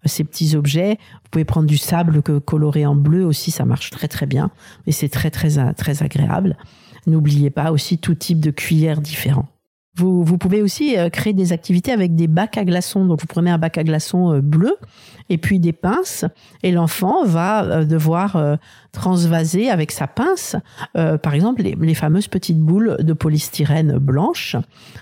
ces 0.03 0.25
petits 0.25 0.57
objets. 0.57 0.97
Vous 1.23 1.29
pouvez 1.31 1.45
prendre 1.45 1.67
du 1.67 1.77
sable 1.77 2.21
coloré 2.21 2.85
en 2.85 2.95
bleu 2.95 3.23
aussi, 3.23 3.51
ça 3.51 3.63
marche 3.63 3.91
très 3.91 4.09
très 4.09 4.25
bien 4.25 4.51
et 4.87 4.91
c'est 4.91 5.07
très 5.07 5.31
très 5.31 5.73
très 5.73 6.03
agréable. 6.03 6.57
N'oubliez 7.05 7.49
pas 7.49 7.71
aussi 7.71 7.97
tout 7.97 8.15
type 8.15 8.41
de 8.41 8.51
cuillères 8.51 8.99
différents. 8.99 9.47
Vous, 9.97 10.23
vous, 10.23 10.37
pouvez 10.37 10.61
aussi 10.61 10.95
euh, 10.95 11.09
créer 11.09 11.33
des 11.33 11.53
activités 11.53 11.91
avec 11.91 12.13
des 12.13 12.27
bacs 12.27 12.55
à 12.57 12.65
glaçons. 12.65 13.05
Donc, 13.05 13.19
vous 13.19 13.25
prenez 13.25 13.49
un 13.49 13.57
bac 13.57 13.79
à 13.79 13.83
glaçons 13.83 14.31
euh, 14.31 14.41
bleu 14.41 14.77
et 15.29 15.39
puis 15.39 15.59
des 15.59 15.73
pinces, 15.73 16.23
et 16.63 16.71
l'enfant 16.71 17.25
va 17.25 17.63
euh, 17.63 17.83
devoir 17.83 18.57
transvaser 18.93 19.69
avec 19.69 19.91
sa 19.91 20.07
pince, 20.07 20.55
par 20.93 21.33
exemple, 21.33 21.63
les, 21.63 21.75
les, 21.77 21.93
fameuses 21.93 22.29
petites 22.29 22.59
boules 22.59 22.95
de 22.99 23.13
polystyrène 23.13 23.97
blanches. 23.97 24.55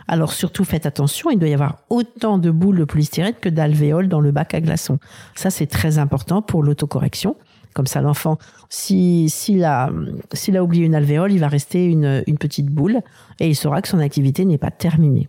Alors, 0.08 0.34
surtout, 0.34 0.63
faites 0.63 0.88
attention, 0.88 1.29
il 1.29 1.38
doit 1.38 1.49
y 1.49 1.53
avoir 1.53 1.77
autant 1.89 2.39
de 2.39 2.49
boules 2.49 2.79
de 2.79 2.86
polystyrène 2.86 3.36
que 3.39 3.49
d'alvéoles 3.49 4.08
dans 4.08 4.19
le 4.19 4.31
bac 4.31 4.55
à 4.55 4.62
glaçons. 4.62 4.97
Ça, 5.36 5.51
c'est 5.51 5.67
très 5.67 5.99
important 5.99 6.41
pour 6.41 6.63
l'autocorrection. 6.63 7.36
Comme 7.75 7.88
ça, 7.88 8.01
l'enfant, 8.01 8.38
s'il 8.69 9.29
si, 9.29 9.63
a, 9.63 9.91
a 9.91 10.63
oublié 10.63 10.85
une 10.85 10.95
alvéole, 10.95 11.33
il 11.33 11.39
va 11.39 11.49
rester 11.49 11.85
une, 11.85 12.23
une 12.25 12.38
petite 12.38 12.67
boule 12.67 13.01
et 13.39 13.49
il 13.49 13.55
saura 13.55 13.81
que 13.81 13.89
son 13.89 13.99
activité 13.99 14.45
n'est 14.45 14.57
pas 14.57 14.71
terminée. 14.71 15.27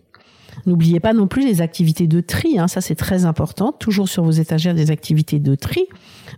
N'oubliez 0.65 0.99
pas 0.99 1.13
non 1.13 1.27
plus 1.27 1.45
les 1.45 1.61
activités 1.61 2.07
de 2.07 2.21
tri, 2.21 2.57
hein, 2.57 2.67
ça 2.67 2.81
c'est 2.81 2.95
très 2.95 3.25
important, 3.25 3.71
toujours 3.73 4.09
sur 4.09 4.23
vos 4.23 4.31
étagères 4.31 4.73
des 4.73 4.91
activités 4.91 5.39
de 5.39 5.55
tri. 5.55 5.87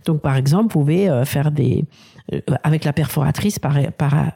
Donc 0.04 0.20
par 0.20 0.36
exemple, 0.36 0.64
vous 0.64 0.80
pouvez 0.80 1.08
euh, 1.08 1.24
faire 1.24 1.52
des, 1.52 1.84
euh, 2.32 2.40
avec 2.64 2.84
la 2.84 2.92
perforatrice 2.92 3.58
par, 3.58 3.78
par 3.96 4.32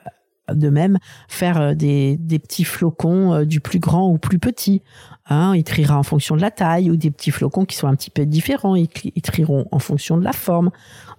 de 0.52 0.68
même, 0.68 0.98
faire 1.28 1.60
euh, 1.60 1.74
des, 1.74 2.18
petits 2.38 2.64
flocons 2.64 3.44
du 3.44 3.60
plus 3.60 3.78
grand 3.78 4.06
au 4.08 4.18
plus 4.18 4.38
petit. 4.38 4.82
Hein, 5.30 5.54
il 5.56 5.64
triera 5.64 5.98
en 5.98 6.02
fonction 6.02 6.36
de 6.36 6.42
la 6.42 6.50
taille 6.50 6.90
ou 6.90 6.96
des 6.96 7.10
petits 7.10 7.30
flocons 7.30 7.64
qui 7.64 7.76
sont 7.76 7.86
un 7.86 7.94
petit 7.94 8.10
peu 8.10 8.26
différents. 8.26 8.76
Ils, 8.76 8.88
ils 9.14 9.22
trieront 9.22 9.66
en 9.70 9.78
fonction 9.78 10.18
de 10.18 10.24
la 10.24 10.32
forme. 10.32 10.70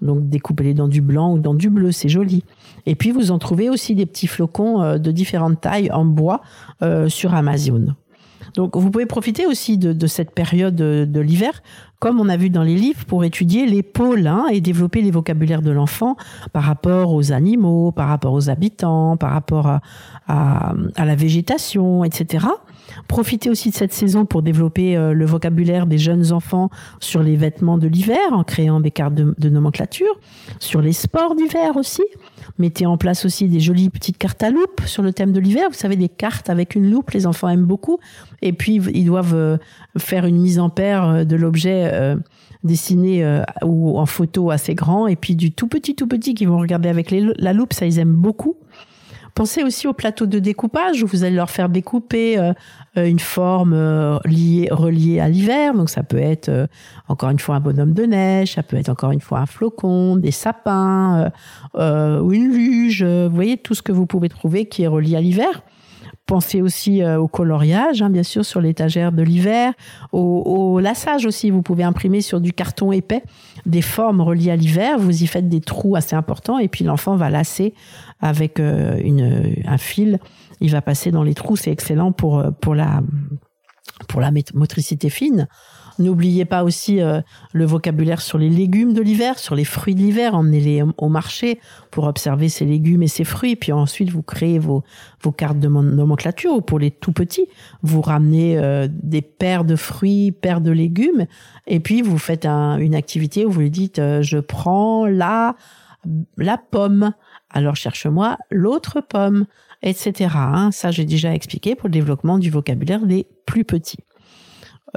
Donc 0.02 0.30
découpez-les 0.30 0.74
dans 0.74 0.88
du 0.88 1.02
blanc 1.02 1.34
ou 1.34 1.40
dans 1.40 1.54
du 1.54 1.70
bleu, 1.70 1.92
c'est 1.92 2.10
joli. 2.10 2.44
Et 2.86 2.96
puis 2.96 3.12
vous 3.12 3.32
en 3.32 3.40
trouvez 3.40 3.70
aussi 3.70 3.96
des 3.96 4.06
petits 4.06 4.28
flocons 4.28 4.82
euh, 4.82 4.98
de 4.98 5.12
différentes 5.12 5.62
tailles 5.62 5.92
en 5.92 6.06
bois 6.06 6.42
euh, 6.82 7.10
sur 7.10 7.34
Amazon. 7.34 7.96
Donc 8.56 8.78
vous 8.78 8.90
pouvez 8.90 9.06
profiter 9.06 9.46
aussi 9.46 9.78
de, 9.78 10.08
cette 10.08 10.32
période 10.32 10.76
de, 10.76 11.20
l'hiver, 11.20 11.62
comme 12.00 12.20
on 12.20 12.30
a 12.30 12.38
vu 12.38 12.50
dans 12.50 12.64
les 12.64 12.76
livres, 12.76 13.06
pour 13.06 13.24
étudier 13.24 13.66
les 13.66 13.84
pôles 13.84 14.28
hein, 14.28 14.46
et 14.52 14.62
développer 14.62 15.02
les 15.02 15.12
vocabulaires 15.12 15.62
de 15.62 15.72
l'enfant 15.72 16.16
par 16.54 16.64
rapport 16.64 17.14
aux 17.14 17.32
animaux, 17.32 17.92
par 17.92 18.08
rapport 18.08 18.34
aux 18.34 18.50
habitants, 18.50 19.18
par 19.18 19.32
rapport 19.32 19.80
à 20.28 20.74
la 20.98 21.16
végétation, 21.16 22.04
etc. 22.04 22.48
Profitez 23.08 23.50
aussi 23.50 23.70
de 23.70 23.76
cette 23.76 23.94
saison 23.94 24.26
pour 24.26 24.42
développer 24.42 24.98
euh, 24.98 25.14
le 25.14 25.26
vocabulaire 25.26 25.86
des 25.86 25.98
jeunes 25.98 26.32
enfants 26.32 26.70
sur 27.00 27.22
les 27.22 27.36
vêtements 27.36 27.78
de 27.78 27.88
l'hiver 27.88 28.18
en 28.32 28.44
créant 28.44 28.80
des 28.80 28.92
cartes 28.92 29.14
de, 29.14 29.50
nomenclature, 29.50 30.20
sur 30.60 30.82
les 30.82 30.94
sports 30.94 31.36
d'hiver 31.36 31.78
aussi. 31.78 32.04
Mettez 32.58 32.86
en 32.86 32.98
place 32.98 33.26
aussi 33.26 33.48
des 33.48 33.60
jolies 33.60 33.90
petites 33.90 34.18
cartes 34.18 34.42
à 34.42 34.50
loupe 34.50 34.82
sur 34.86 35.04
le 35.04 35.14
thème 35.14 35.32
de 35.32 35.40
l'hiver. 35.40 35.66
Vous 35.70 35.78
savez, 35.78 35.96
des 35.96 36.10
cartes 36.10 36.50
avec 36.50 36.76
une 36.76 36.90
loupe, 36.90 37.12
les 37.12 37.28
enfants 37.28 37.50
aiment 37.50 37.66
beaucoup. 37.66 38.00
Et 38.42 38.54
puis, 38.54 38.82
ils 38.94 39.06
doivent 39.06 39.36
euh, 39.36 39.58
faire 39.98 40.26
une 40.26 40.42
mise 40.42 40.60
en 40.60 40.70
paire 40.70 41.08
euh, 41.08 41.24
de 41.24 41.36
l'objet 41.36 42.16
dessiné 42.64 43.44
ou 43.64 44.00
en 44.00 44.06
photo 44.06 44.50
assez 44.50 44.74
grand 44.74 45.08
et 45.08 45.16
puis 45.16 45.36
du 45.36 45.52
tout 45.52 45.68
petit 45.68 45.96
tout 45.96 46.08
petit 46.08 46.34
qu'ils 46.34 46.48
vont 46.48 46.58
regarder 46.58 46.90
avec 46.90 47.12
la 47.12 47.54
loupe 47.54 47.74
ça 47.74 47.86
ils 47.86 48.00
aiment 48.00 48.16
beaucoup 48.16 48.56
Pensez 49.36 49.64
aussi 49.64 49.86
au 49.86 49.92
plateau 49.92 50.28
de 50.28 50.40
découpage 50.40 51.04
où 51.04 51.08
vous 51.08 51.26
allez 51.26 51.36
leur 51.36 51.50
faire 51.50 51.68
découper 51.68 52.40
une 53.04 53.20
forme 53.20 53.74
euh, 53.74 54.18
liée, 54.26 54.68
reliée 54.72 55.20
à 55.20 55.28
l'hiver. 55.28 55.74
Donc 55.74 55.90
ça 55.90 56.04
peut 56.04 56.20
être 56.20 56.68
encore 57.08 57.30
une 57.30 57.40
fois 57.40 57.56
un 57.56 57.60
bonhomme 57.60 57.94
de 57.94 58.04
neige, 58.04 58.54
ça 58.54 58.64
peut 58.64 58.78
être 58.78 58.90
encore 58.90 59.12
une 59.12 59.22
fois 59.22 59.40
un 59.40 59.46
flocon, 59.46 60.16
des 60.16 60.32
sapins 60.32 61.32
ou 61.76 62.34
une 62.34 62.52
luge. 62.52 63.04
Vous 63.04 63.36
voyez 63.36 63.58
tout 63.58 63.74
ce 63.74 63.82
que 63.82 63.92
vous 63.92 64.06
pouvez 64.06 64.30
trouver 64.30 64.66
qui 64.66 64.84
est 64.84 64.88
relié 64.88 65.16
à 65.16 65.22
l'hiver. 65.22 65.62
Pensez 66.26 66.64
aussi 66.64 67.04
euh, 67.04 67.20
au 67.20 67.28
coloriage, 67.28 68.02
hein, 68.02 68.10
bien 68.10 68.24
sûr, 68.24 68.44
sur 68.44 68.60
l'étagère 68.60 69.12
de 69.12 69.22
l'hiver, 69.22 69.74
au, 70.12 70.80
lassage 70.80 71.28
aussi. 71.28 71.52
Vous 71.52 71.62
pouvez 71.62 71.84
imprimer 71.84 72.22
sur 72.22 72.42
du 72.42 72.52
carton 72.52 72.92
épais 72.92 73.22
des 73.68 73.84
formes 73.84 74.22
reliées 74.22 74.50
à 74.50 74.56
l'hiver. 74.56 74.98
Vous 74.98 75.22
y 75.22 75.28
faites 75.28 75.50
des 75.50 75.62
trous 75.62 75.96
assez 75.96 76.16
importants 76.16 76.58
et 76.58 76.68
puis 76.68 76.84
l'enfant 76.84 77.16
va 77.16 77.30
lasser 77.30 77.76
avec 78.22 78.60
euh, 78.60 79.00
une, 79.04 79.56
un 79.68 79.78
fil. 79.78 80.20
Il 80.62 80.72
va 80.72 80.82
passer 80.82 81.12
dans 81.12 81.24
les 81.24 81.34
trous. 81.34 81.56
C'est 81.56 81.72
excellent 81.72 82.12
pour, 82.12 82.40
euh, 82.40 82.52
pour, 82.52 82.76
la, 82.76 83.02
pour 84.08 84.22
la 84.22 84.32
motricité 84.54 85.10
fine. 85.10 85.48
N'oubliez 85.98 86.44
pas 86.44 86.66
aussi 86.66 87.02
euh, 87.02 87.22
le 87.54 87.66
vocabulaire 87.66 88.20
sur 88.20 88.38
les 88.38 88.50
légumes 88.50 88.94
de 88.94 89.02
l'hiver, 89.02 89.40
sur 89.40 89.56
les 89.56 89.64
fruits 89.64 89.96
de 89.96 90.02
l'hiver. 90.02 90.36
Emmenez-les 90.36 90.84
au 90.98 91.08
marché 91.08 91.60
pour 91.90 92.04
observer 92.04 92.50
ces 92.50 92.66
légumes 92.66 93.02
et 93.04 93.08
ces 93.08 93.24
fruits. 93.24 93.56
Puis 93.56 93.72
ensuite, 93.72 94.10
vous 94.10 94.22
créez 94.22 94.60
vos, 94.60 94.84
vos 95.22 95.32
cartes 95.32 95.60
de 95.60 95.70
nomenclature. 95.70 96.62
Pour 96.64 96.80
les 96.80 96.92
tout 96.92 97.14
petits, 97.14 97.48
vous 97.82 98.02
ramenez 98.02 98.58
euh, 98.58 98.90
des 98.92 99.22
paires 99.22 99.64
de 99.64 99.78
fruits, 99.78 100.34
paires 100.34 100.60
de 100.60 100.72
légumes. 100.72 101.28
Et 101.66 101.80
puis, 101.80 102.02
vous 102.02 102.18
faites 102.18 102.46
une 102.46 102.96
activité 102.96 103.46
où 103.46 103.52
vous 103.52 103.62
lui 103.62 103.72
dites, 103.72 104.02
je 104.22 104.38
prends 104.38 105.06
la, 105.06 105.56
la 106.38 106.58
pomme. 106.58 107.14
Alors, 107.50 107.78
cherche-moi 107.78 108.38
l'autre 108.52 109.00
pomme, 109.00 109.46
etc. 109.82 110.36
Hein. 110.36 110.72
Ça, 110.72 110.92
j'ai 110.92 111.06
déjà 111.06 111.34
expliqué 111.34 111.76
pour 111.76 111.88
le 111.88 111.94
développement 111.94 112.38
du 112.38 112.50
vocabulaire 112.50 113.06
des 113.06 113.28
plus 113.46 113.66
petits. 113.66 114.00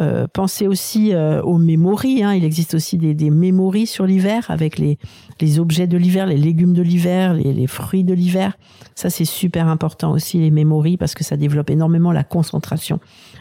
Euh, 0.01 0.29
pensez 0.33 0.69
aussi 0.69 1.13
euh, 1.13 1.43
aux 1.43 1.59
mémories. 1.59 2.23
Hein. 2.23 2.35
Il 2.35 2.45
existe 2.45 2.75
aussi 2.75 2.99
des, 2.99 3.15
des 3.15 3.31
mémories 3.31 3.87
sur 3.87 4.07
l'hiver 4.07 4.47
avec 4.49 4.79
les, 4.79 4.99
les 5.41 5.59
objets 5.59 5.87
de 5.87 5.97
l'hiver, 5.97 6.27
les 6.27 6.37
légumes 6.37 6.73
de 6.73 6.83
l'hiver, 6.83 7.35
les, 7.35 7.53
les 7.53 7.67
fruits 7.67 8.05
de 8.05 8.15
l'hiver. 8.15 8.57
Ça, 8.95 9.11
c'est 9.11 9.25
super 9.25 9.67
important 9.67 10.13
aussi, 10.13 10.39
les 10.39 10.51
mémories, 10.51 10.97
parce 10.97 11.15
que 11.15 11.25
ça 11.25 11.37
développe 11.37 11.71
énormément 11.71 12.13
la 12.13 12.23
concentration 12.23 13.01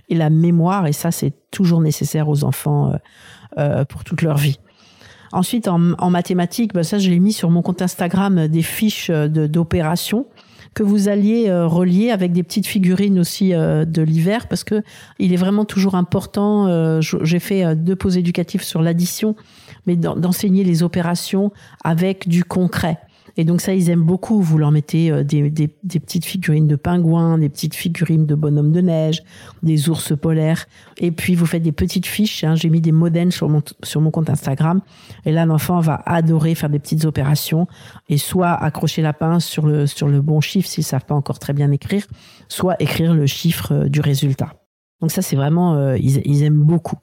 et 0.10 0.16
la 0.16 0.30
mémoire. 0.30 0.88
Et 0.88 0.94
ça, 0.94 1.12
c'est 1.12 1.34
toujours 1.52 1.82
nécessaire 1.82 2.28
aux 2.28 2.44
enfants 2.44 2.92
euh, 2.92 2.98
euh 3.60 3.86
pour 3.86 4.04
toute 4.04 4.24
leur 4.24 4.38
vie. 4.38 4.60
Ensuite, 5.34 5.68
en, 5.68 5.92
en 6.00 6.10
mathématiques, 6.10 6.74
ben 6.74 6.84
ça, 6.84 6.98
je 6.98 7.10
l'ai 7.10 7.20
mis 7.20 7.34
sur 7.34 7.52
mon 7.52 7.62
compte 7.62 7.82
Instagram 7.82 8.48
des 8.48 8.62
fiches 8.62 9.12
d'opérations 9.12 10.26
que 10.78 10.84
vous 10.84 11.10
alliez 11.10 11.50
euh, 11.50 11.66
relier 11.66 12.12
avec 12.12 12.34
des 12.34 12.44
petites 12.44 12.68
figurines 12.68 13.18
aussi 13.18 13.52
euh, 13.56 13.84
de 13.84 14.04
l'hiver 14.04 14.46
parce 14.48 14.64
que 14.64 14.84
il 15.18 15.34
est 15.34 15.38
vraiment 15.38 15.66
toujours 15.66 15.96
important. 15.96 16.68
Euh, 16.68 17.02
j'ai 17.02 17.40
fait 17.40 17.76
deux 17.76 17.96
pauses 17.96 18.16
éducatives 18.16 18.62
sur 18.62 18.84
l'addition, 18.84 19.36
mais 19.88 19.96
d'enseigner 19.96 20.64
les 20.64 20.84
opérations 20.84 21.52
avec 21.84 22.28
du 22.28 22.44
concret. 22.44 23.00
Et 23.38 23.46
donc 23.46 23.62
ça, 23.62 23.74
ils 23.74 23.90
aiment 23.90 24.04
beaucoup. 24.04 24.42
Vous 24.42 24.58
leur 24.58 24.72
mettez 24.72 25.12
euh, 25.12 25.24
des, 25.24 25.50
des, 25.50 25.70
des 25.84 26.00
petites 26.00 26.26
figurines 26.26 26.68
de 26.68 26.76
pingouins, 26.76 27.38
des 27.38 27.50
petites 27.50 27.76
figurines 27.76 28.26
de 28.26 28.36
bonhommes 28.36 28.72
de 28.72 28.82
neige, 28.82 29.24
des 29.64 29.90
ours 29.90 30.14
polaires. 30.20 30.66
Et 30.98 31.12
puis 31.12 31.36
vous 31.36 31.46
faites 31.46 31.62
des 31.62 31.72
petites 31.72 32.08
fiches. 32.08 32.44
Hein. 32.44 32.56
J'ai 32.56 32.70
mis 32.70 32.82
des 32.82 32.92
modèles 32.92 33.32
sur 33.32 33.48
mon, 33.48 33.62
sur 33.84 34.02
mon 34.02 34.12
compte 34.12 34.30
Instagram. 34.30 34.82
Et 35.26 35.32
là, 35.32 35.46
l'enfant 35.46 35.80
va 35.80 36.02
adorer 36.06 36.56
faire 36.56 36.70
des 36.70 36.80
petites 36.80 37.06
opérations 37.06 37.68
et 38.10 38.18
soit 38.18 38.52
accrocher 38.52 39.02
la 39.02 39.14
pince 39.14 39.46
sur 39.46 39.68
le, 39.68 39.86
sur 39.86 40.08
le 40.08 40.22
bon 40.22 40.42
chiffre 40.42 40.68
s'ils 40.68 40.84
savent 40.84 41.06
pas 41.06 41.16
encore 41.16 41.40
très 41.40 41.54
bien 41.54 41.72
écrire, 41.72 42.06
soit 42.48 42.76
écrire 42.80 43.14
le 43.14 43.28
chiffre 43.28 43.74
euh, 43.74 43.90
du 43.90 44.02
résultat. 44.02 44.54
Donc 45.00 45.12
ça, 45.12 45.22
c'est 45.22 45.36
vraiment, 45.36 45.76
euh, 45.76 45.96
ils, 45.98 46.22
ils 46.26 46.42
aiment 46.44 46.64
beaucoup. 46.64 46.98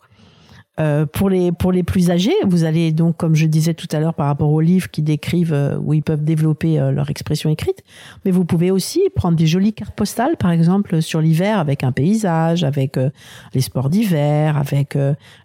Euh, 0.81 1.07
pour 1.07 1.31
les 1.31 1.53
pour 1.53 1.71
les 1.71 1.85
plus 1.85 2.11
âgés, 2.11 2.35
vous 2.45 2.65
allez 2.65 2.91
donc, 2.91 3.17
comme 3.17 3.37
je 3.37 3.47
disais 3.47 3.75
tout 3.75 3.87
à 3.93 4.01
l'heure, 4.01 4.15
par 4.15 4.27
rapport 4.27 4.51
aux 4.51 4.61
livres 4.61 4.91
qui 4.91 5.03
décrivent 5.03 5.53
euh, 5.53 5.79
où 5.79 5.95
ils 5.95 6.03
peuvent 6.03 6.25
développer 6.25 6.81
euh, 6.81 6.91
leur 6.91 7.11
expression 7.11 7.49
écrite, 7.49 7.85
mais 8.25 8.33
vous 8.33 8.45
pouvez 8.45 8.73
aussi 8.73 9.01
prendre 9.15 9.37
des 9.37 9.47
jolies 9.47 9.73
cartes 9.73 9.95
postales, 9.95 10.37
par 10.37 10.51
exemple 10.51 11.01
sur 11.01 11.21
l'hiver, 11.21 11.61
avec 11.61 11.85
un 11.85 11.93
paysage, 11.93 12.65
avec 12.65 12.99
les 13.55 13.61
sports 13.61 13.89
d'hiver, 13.89 14.57
avec 14.57 14.99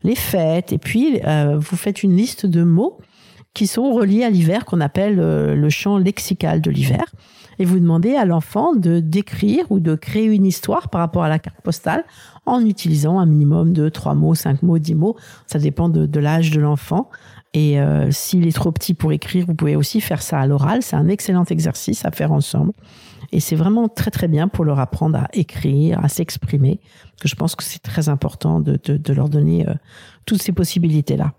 les 0.03 0.15
fêtes, 0.15 0.73
et 0.73 0.77
puis 0.77 1.19
vous 1.55 1.77
faites 1.77 2.03
une 2.03 2.15
liste 2.15 2.45
de 2.45 2.63
mots 2.63 2.97
qui 3.53 3.67
sont 3.67 3.91
reliés 3.91 4.23
à 4.23 4.29
l'hiver, 4.29 4.65
qu'on 4.65 4.81
appelle 4.81 5.15
le 5.15 5.69
champ 5.69 5.97
lexical 5.97 6.61
de 6.61 6.71
l'hiver 6.71 7.05
et 7.59 7.65
vous 7.65 7.79
demandez 7.79 8.15
à 8.15 8.25
l'enfant 8.25 8.73
de 8.73 8.99
décrire 8.99 9.65
ou 9.69 9.79
de 9.79 9.95
créer 9.95 10.25
une 10.25 10.45
histoire 10.45 10.89
par 10.89 11.01
rapport 11.01 11.23
à 11.23 11.29
la 11.29 11.39
carte 11.39 11.61
postale 11.61 12.05
en 12.45 12.65
utilisant 12.65 13.19
un 13.19 13.25
minimum 13.25 13.73
de 13.73 13.89
trois 13.89 14.15
mots, 14.15 14.33
cinq 14.33 14.63
mots, 14.63 14.79
dix 14.79 14.95
mots. 14.95 15.17
Ça 15.45 15.59
dépend 15.59 15.89
de, 15.89 16.19
l'âge 16.19 16.51
de 16.51 16.61
l'enfant. 16.61 17.09
Et 17.53 17.81
euh, 17.81 18.11
s'il 18.11 18.47
est 18.47 18.55
trop 18.55 18.71
petit 18.71 18.93
pour 18.93 19.11
écrire, 19.11 19.45
vous 19.45 19.55
pouvez 19.55 19.75
aussi 19.75 20.01
faire 20.01 20.21
ça 20.21 20.39
à 20.39 20.47
l'oral. 20.47 20.81
C'est 20.81 20.95
un 20.95 21.09
excellent 21.09 21.45
exercice 21.45 22.05
à 22.05 22.11
faire 22.11 22.31
ensemble. 22.31 22.71
Et 23.31 23.39
c'est 23.39 23.55
vraiment 23.55 23.89
très 23.89 24.11
très 24.11 24.27
bien 24.27 24.47
pour 24.47 24.65
leur 24.65 24.79
apprendre 24.79 25.17
à 25.17 25.27
écrire, 25.33 26.03
à 26.03 26.07
s'exprimer. 26.07 26.79
Que 27.19 27.27
je 27.27 27.35
pense 27.35 27.55
que 27.55 27.63
c'est 27.63 27.81
très 27.81 28.07
important 28.07 28.61
de, 28.61 28.79
leur 29.13 29.29
donner 29.29 29.67
euh, 29.67 29.73
toutes 30.25 30.41
ces 30.41 30.53
possibilités-là. 30.53 31.33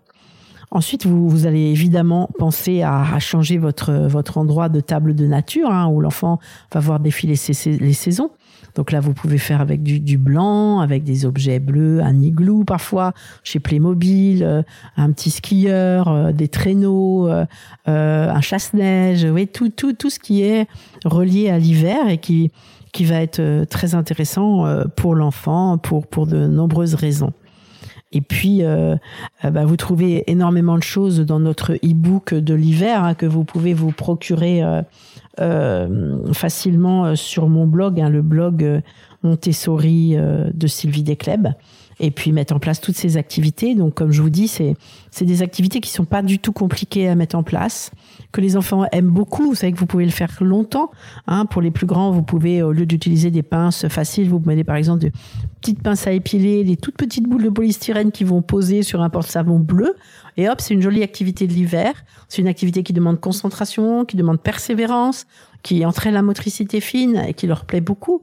Ensuite, 0.72 1.04
vous, 1.04 1.28
vous 1.28 1.46
allez 1.46 1.70
évidemment 1.70 2.30
penser 2.38 2.82
à, 2.82 3.14
à, 3.14 3.18
changer 3.18 3.58
votre, 3.58 3.92
votre 3.92 4.38
endroit 4.38 4.68
de 4.68 4.80
table 4.80 5.14
de 5.14 5.26
nature, 5.26 5.70
hein, 5.70 5.88
où 5.88 6.00
l'enfant 6.00 6.38
va 6.72 6.80
voir 6.80 7.00
défiler 7.00 7.34
les 7.66 7.92
saisons. 7.92 8.30
Donc 8.74 8.92
là, 8.92 9.00
vous 9.00 9.12
pouvez 9.12 9.38
faire 9.38 9.60
avec 9.60 9.82
du, 9.82 10.00
du, 10.00 10.18
blanc, 10.18 10.80
avec 10.80 11.04
des 11.04 11.26
objets 11.26 11.58
bleus, 11.58 12.00
un 12.02 12.20
igloo 12.20 12.64
parfois, 12.64 13.12
chez 13.42 13.58
Playmobil, 13.58 14.44
euh, 14.44 14.62
un 14.96 15.10
petit 15.12 15.30
skieur, 15.30 16.08
euh, 16.08 16.32
des 16.32 16.48
traîneaux, 16.48 17.28
euh, 17.28 17.46
un 17.86 18.40
chasse-neige, 18.40 19.24
oui, 19.24 19.48
tout, 19.48 19.70
tout, 19.70 19.92
tout 19.92 20.10
ce 20.10 20.18
qui 20.18 20.42
est 20.42 20.68
relié 21.04 21.50
à 21.50 21.58
l'hiver 21.58 22.08
et 22.08 22.18
qui, 22.18 22.52
qui 22.92 23.04
va 23.04 23.20
être 23.20 23.64
très 23.64 23.94
intéressant 23.94 24.66
pour 24.96 25.14
l'enfant 25.14 25.78
pour, 25.78 26.06
pour 26.06 26.26
de 26.26 26.46
nombreuses 26.46 26.94
raisons. 26.94 27.32
Et 28.12 28.20
puis, 28.20 28.64
euh, 28.64 28.96
euh, 29.44 29.50
bah, 29.50 29.64
vous 29.64 29.76
trouvez 29.76 30.24
énormément 30.30 30.76
de 30.76 30.82
choses 30.82 31.20
dans 31.20 31.38
notre 31.38 31.74
e-book 31.74 32.34
de 32.34 32.54
l'hiver 32.54 33.04
hein, 33.04 33.14
que 33.14 33.26
vous 33.26 33.44
pouvez 33.44 33.72
vous 33.72 33.92
procurer 33.92 34.62
euh, 35.40 36.32
facilement 36.32 37.14
sur 37.14 37.48
mon 37.48 37.66
blog, 37.66 38.00
hein, 38.00 38.08
le 38.08 38.22
blog 38.22 38.82
Montessori 39.22 40.16
de 40.16 40.66
Sylvie 40.66 41.02
Descleb 41.02 41.48
et 42.00 42.10
puis 42.10 42.32
mettre 42.32 42.54
en 42.54 42.58
place 42.58 42.80
toutes 42.80 42.96
ces 42.96 43.18
activités. 43.18 43.74
Donc, 43.74 43.94
comme 43.94 44.10
je 44.10 44.22
vous 44.22 44.30
dis, 44.30 44.48
c'est 44.48 44.74
des 45.24 45.42
activités 45.42 45.80
qui 45.80 45.90
sont 45.90 46.06
pas 46.06 46.22
du 46.22 46.38
tout 46.38 46.52
compliquées 46.52 47.08
à 47.08 47.14
mettre 47.14 47.36
en 47.36 47.42
place, 47.42 47.90
que 48.32 48.40
les 48.40 48.56
enfants 48.56 48.86
aiment 48.90 49.10
beaucoup. 49.10 49.44
Vous 49.44 49.54
savez 49.54 49.72
que 49.72 49.78
vous 49.78 49.86
pouvez 49.86 50.06
le 50.06 50.10
faire 50.10 50.34
longtemps. 50.40 50.90
Hein. 51.26 51.44
Pour 51.44 51.60
les 51.60 51.70
plus 51.70 51.86
grands, 51.86 52.10
vous 52.10 52.22
pouvez 52.22 52.62
au 52.62 52.72
lieu 52.72 52.86
d'utiliser 52.86 53.30
des 53.30 53.42
pinces 53.42 53.86
faciles, 53.88 54.30
vous 54.30 54.42
mettez 54.44 54.64
par 54.64 54.76
exemple 54.76 55.00
de 55.00 55.10
petites 55.60 55.82
pinces 55.82 56.06
à 56.06 56.12
épiler, 56.12 56.64
des 56.64 56.76
toutes 56.76 56.96
petites 56.96 57.28
boules 57.28 57.44
de 57.44 57.50
polystyrène 57.50 58.12
qui 58.12 58.24
vont 58.24 58.40
poser 58.40 58.82
sur 58.82 59.02
un 59.02 59.10
porte-savon 59.10 59.58
bleu. 59.58 59.94
Et 60.38 60.48
hop, 60.48 60.60
c'est 60.60 60.72
une 60.72 60.82
jolie 60.82 61.02
activité 61.02 61.46
de 61.46 61.52
l'hiver. 61.52 61.92
C'est 62.28 62.40
une 62.40 62.48
activité 62.48 62.82
qui 62.82 62.94
demande 62.94 63.20
concentration, 63.20 64.06
qui 64.06 64.16
demande 64.16 64.40
persévérance, 64.40 65.26
qui 65.62 65.84
entraîne 65.84 66.14
la 66.14 66.22
motricité 66.22 66.80
fine 66.80 67.22
et 67.28 67.34
qui 67.34 67.46
leur 67.46 67.66
plaît 67.66 67.82
beaucoup. 67.82 68.22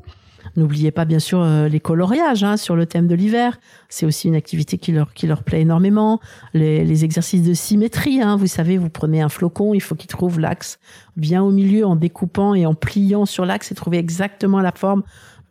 N'oubliez 0.57 0.89
pas 0.89 1.05
bien 1.05 1.19
sûr 1.19 1.39
euh, 1.39 1.67
les 1.67 1.79
coloriages 1.79 2.43
hein, 2.43 2.57
sur 2.57 2.75
le 2.75 2.87
thème 2.87 3.07
de 3.07 3.13
l'hiver. 3.13 3.59
C'est 3.89 4.07
aussi 4.07 4.27
une 4.27 4.35
activité 4.35 4.79
qui 4.79 4.91
leur 4.91 5.13
qui 5.13 5.27
leur 5.27 5.43
plaît 5.43 5.61
énormément. 5.61 6.19
Les, 6.55 6.83
les 6.83 7.05
exercices 7.05 7.43
de 7.43 7.53
symétrie. 7.53 8.21
Hein, 8.21 8.35
vous 8.37 8.47
savez, 8.47 8.79
vous 8.79 8.89
prenez 8.89 9.21
un 9.21 9.29
flocon, 9.29 9.75
il 9.75 9.81
faut 9.81 9.93
qu'il 9.93 10.09
trouve 10.09 10.39
l'axe 10.39 10.79
bien 11.15 11.43
au 11.43 11.51
milieu 11.51 11.85
en 11.85 11.95
découpant 11.95 12.55
et 12.55 12.65
en 12.65 12.73
pliant 12.73 13.25
sur 13.25 13.45
l'axe 13.45 13.71
et 13.71 13.75
trouver 13.75 13.99
exactement 13.99 14.59
la 14.59 14.71
forme. 14.71 15.03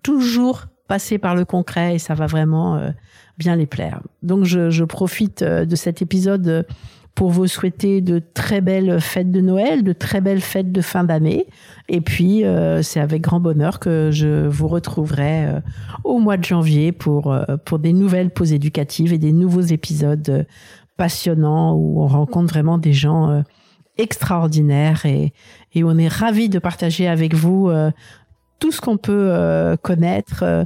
Toujours 0.03 0.67
passer 0.89 1.19
par 1.19 1.35
le 1.35 1.45
concret 1.45 1.95
et 1.95 1.99
ça 1.99 2.15
va 2.15 2.27
vraiment 2.27 2.77
euh, 2.77 2.91
bien 3.39 3.55
les 3.57 3.67
plaire. 3.67 4.01
Donc 4.23 4.45
je, 4.45 4.71
je 4.71 4.85
profite 4.85 5.43
euh, 5.43 5.65
de 5.65 5.77
cet 5.77 6.03
épisode 6.03 6.67
pour 7.17 7.31
vous 7.31 7.47
souhaiter 7.47 8.03
de 8.03 8.23
très 8.35 8.61
belles 8.61 9.01
fêtes 9.01 9.33
de 9.33 9.41
Noël, 9.41 9.83
de 9.83 9.95
très 9.95 10.21
belles 10.21 10.43
fêtes 10.43 10.71
de 10.71 10.83
fin 10.83 11.03
d'année. 11.03 11.47
Et 11.89 12.03
puis, 12.03 12.45
euh, 12.45 12.83
c'est 12.83 13.01
avec 13.01 13.23
grand 13.23 13.41
bonheur 13.41 13.81
que 13.81 14.11
je 14.13 14.47
vous 14.47 14.69
retrouverai 14.69 15.47
euh, 15.47 15.61
au 16.05 16.19
mois 16.19 16.37
de 16.37 16.45
janvier 16.45 16.93
pour, 16.93 17.33
euh, 17.33 17.57
pour 17.65 17.79
des 17.79 17.95
nouvelles 17.95 18.31
pauses 18.31 18.53
éducatives 18.53 19.15
et 19.15 19.19
des 19.19 19.33
nouveaux 19.33 19.63
épisodes 19.63 20.47
passionnants 20.99 21.75
où 21.75 22.03
on 22.03 22.07
rencontre 22.07 22.53
vraiment 22.53 22.77
des 22.77 22.93
gens 22.93 23.43
extraordinaires 23.97 25.07
et, 25.07 25.33
et 25.75 25.85
on 25.85 25.97
est 25.97 26.09
ravis 26.09 26.51
de 26.51 26.59
partager 26.59 27.09
avec 27.09 27.35
vous 27.35 27.71
tout 28.59 28.73
ce 28.73 28.81
qu'on 28.81 28.97
peut 28.97 29.29
euh, 29.31 29.77
connaître 29.77 30.43
euh, 30.43 30.65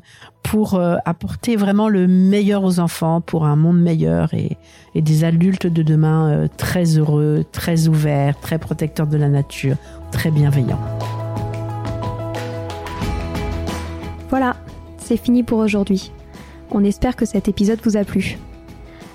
pour 0.51 0.75
euh, 0.75 0.97
apporter 1.05 1.55
vraiment 1.55 1.89
le 1.89 2.09
meilleur 2.09 2.65
aux 2.65 2.81
enfants, 2.81 3.21
pour 3.21 3.45
un 3.45 3.55
monde 3.55 3.81
meilleur 3.81 4.35
et, 4.35 4.57
et 4.97 5.01
des 5.01 5.23
adultes 5.23 5.69
de 5.69 5.85
demain 5.85 6.49
très 6.57 6.99
heureux, 6.99 7.45
très 7.53 7.87
ouverts, 7.87 8.37
très 8.41 8.59
protecteurs 8.59 9.07
de 9.07 9.17
la 9.17 9.29
nature, 9.29 9.77
très 10.11 10.33
bienveillants. 10.33 10.81
Voilà, 14.29 14.57
c'est 14.99 15.17
fini 15.17 15.45
pour 15.45 15.61
aujourd'hui. 15.61 16.11
On 16.73 16.83
espère 16.83 17.15
que 17.15 17.27
cet 17.27 17.47
épisode 17.47 17.79
vous 17.85 17.97
a 17.97 18.03
plu. 18.03 18.37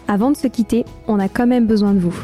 Avant 0.08 0.32
de 0.32 0.38
se 0.38 0.48
quitter, 0.48 0.86
on 1.10 1.19
a 1.19 1.28
quand 1.28 1.48
même 1.48 1.67
besoin 1.67 1.93
de 1.93 2.00
vous. 2.00 2.17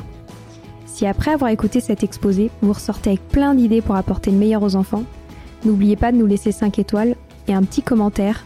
Si 0.86 1.06
après 1.06 1.32
avoir 1.32 1.50
écouté 1.50 1.82
cet 1.82 2.02
exposé, 2.02 2.50
vous 2.62 2.72
ressortez 2.72 3.10
avec 3.10 3.28
plein 3.28 3.56
d'idées 3.56 3.82
pour 3.82 3.96
apporter 3.96 4.32
le 4.32 4.38
meilleur 4.38 4.64
aux 4.64 4.78
enfants, 4.78 5.04
N'oubliez 5.64 5.96
pas 5.96 6.12
de 6.12 6.18
nous 6.18 6.26
laisser 6.26 6.52
5 6.52 6.80
étoiles 6.80 7.16
et 7.48 7.54
un 7.54 7.62
petit 7.64 7.84
commentaire 7.84 8.46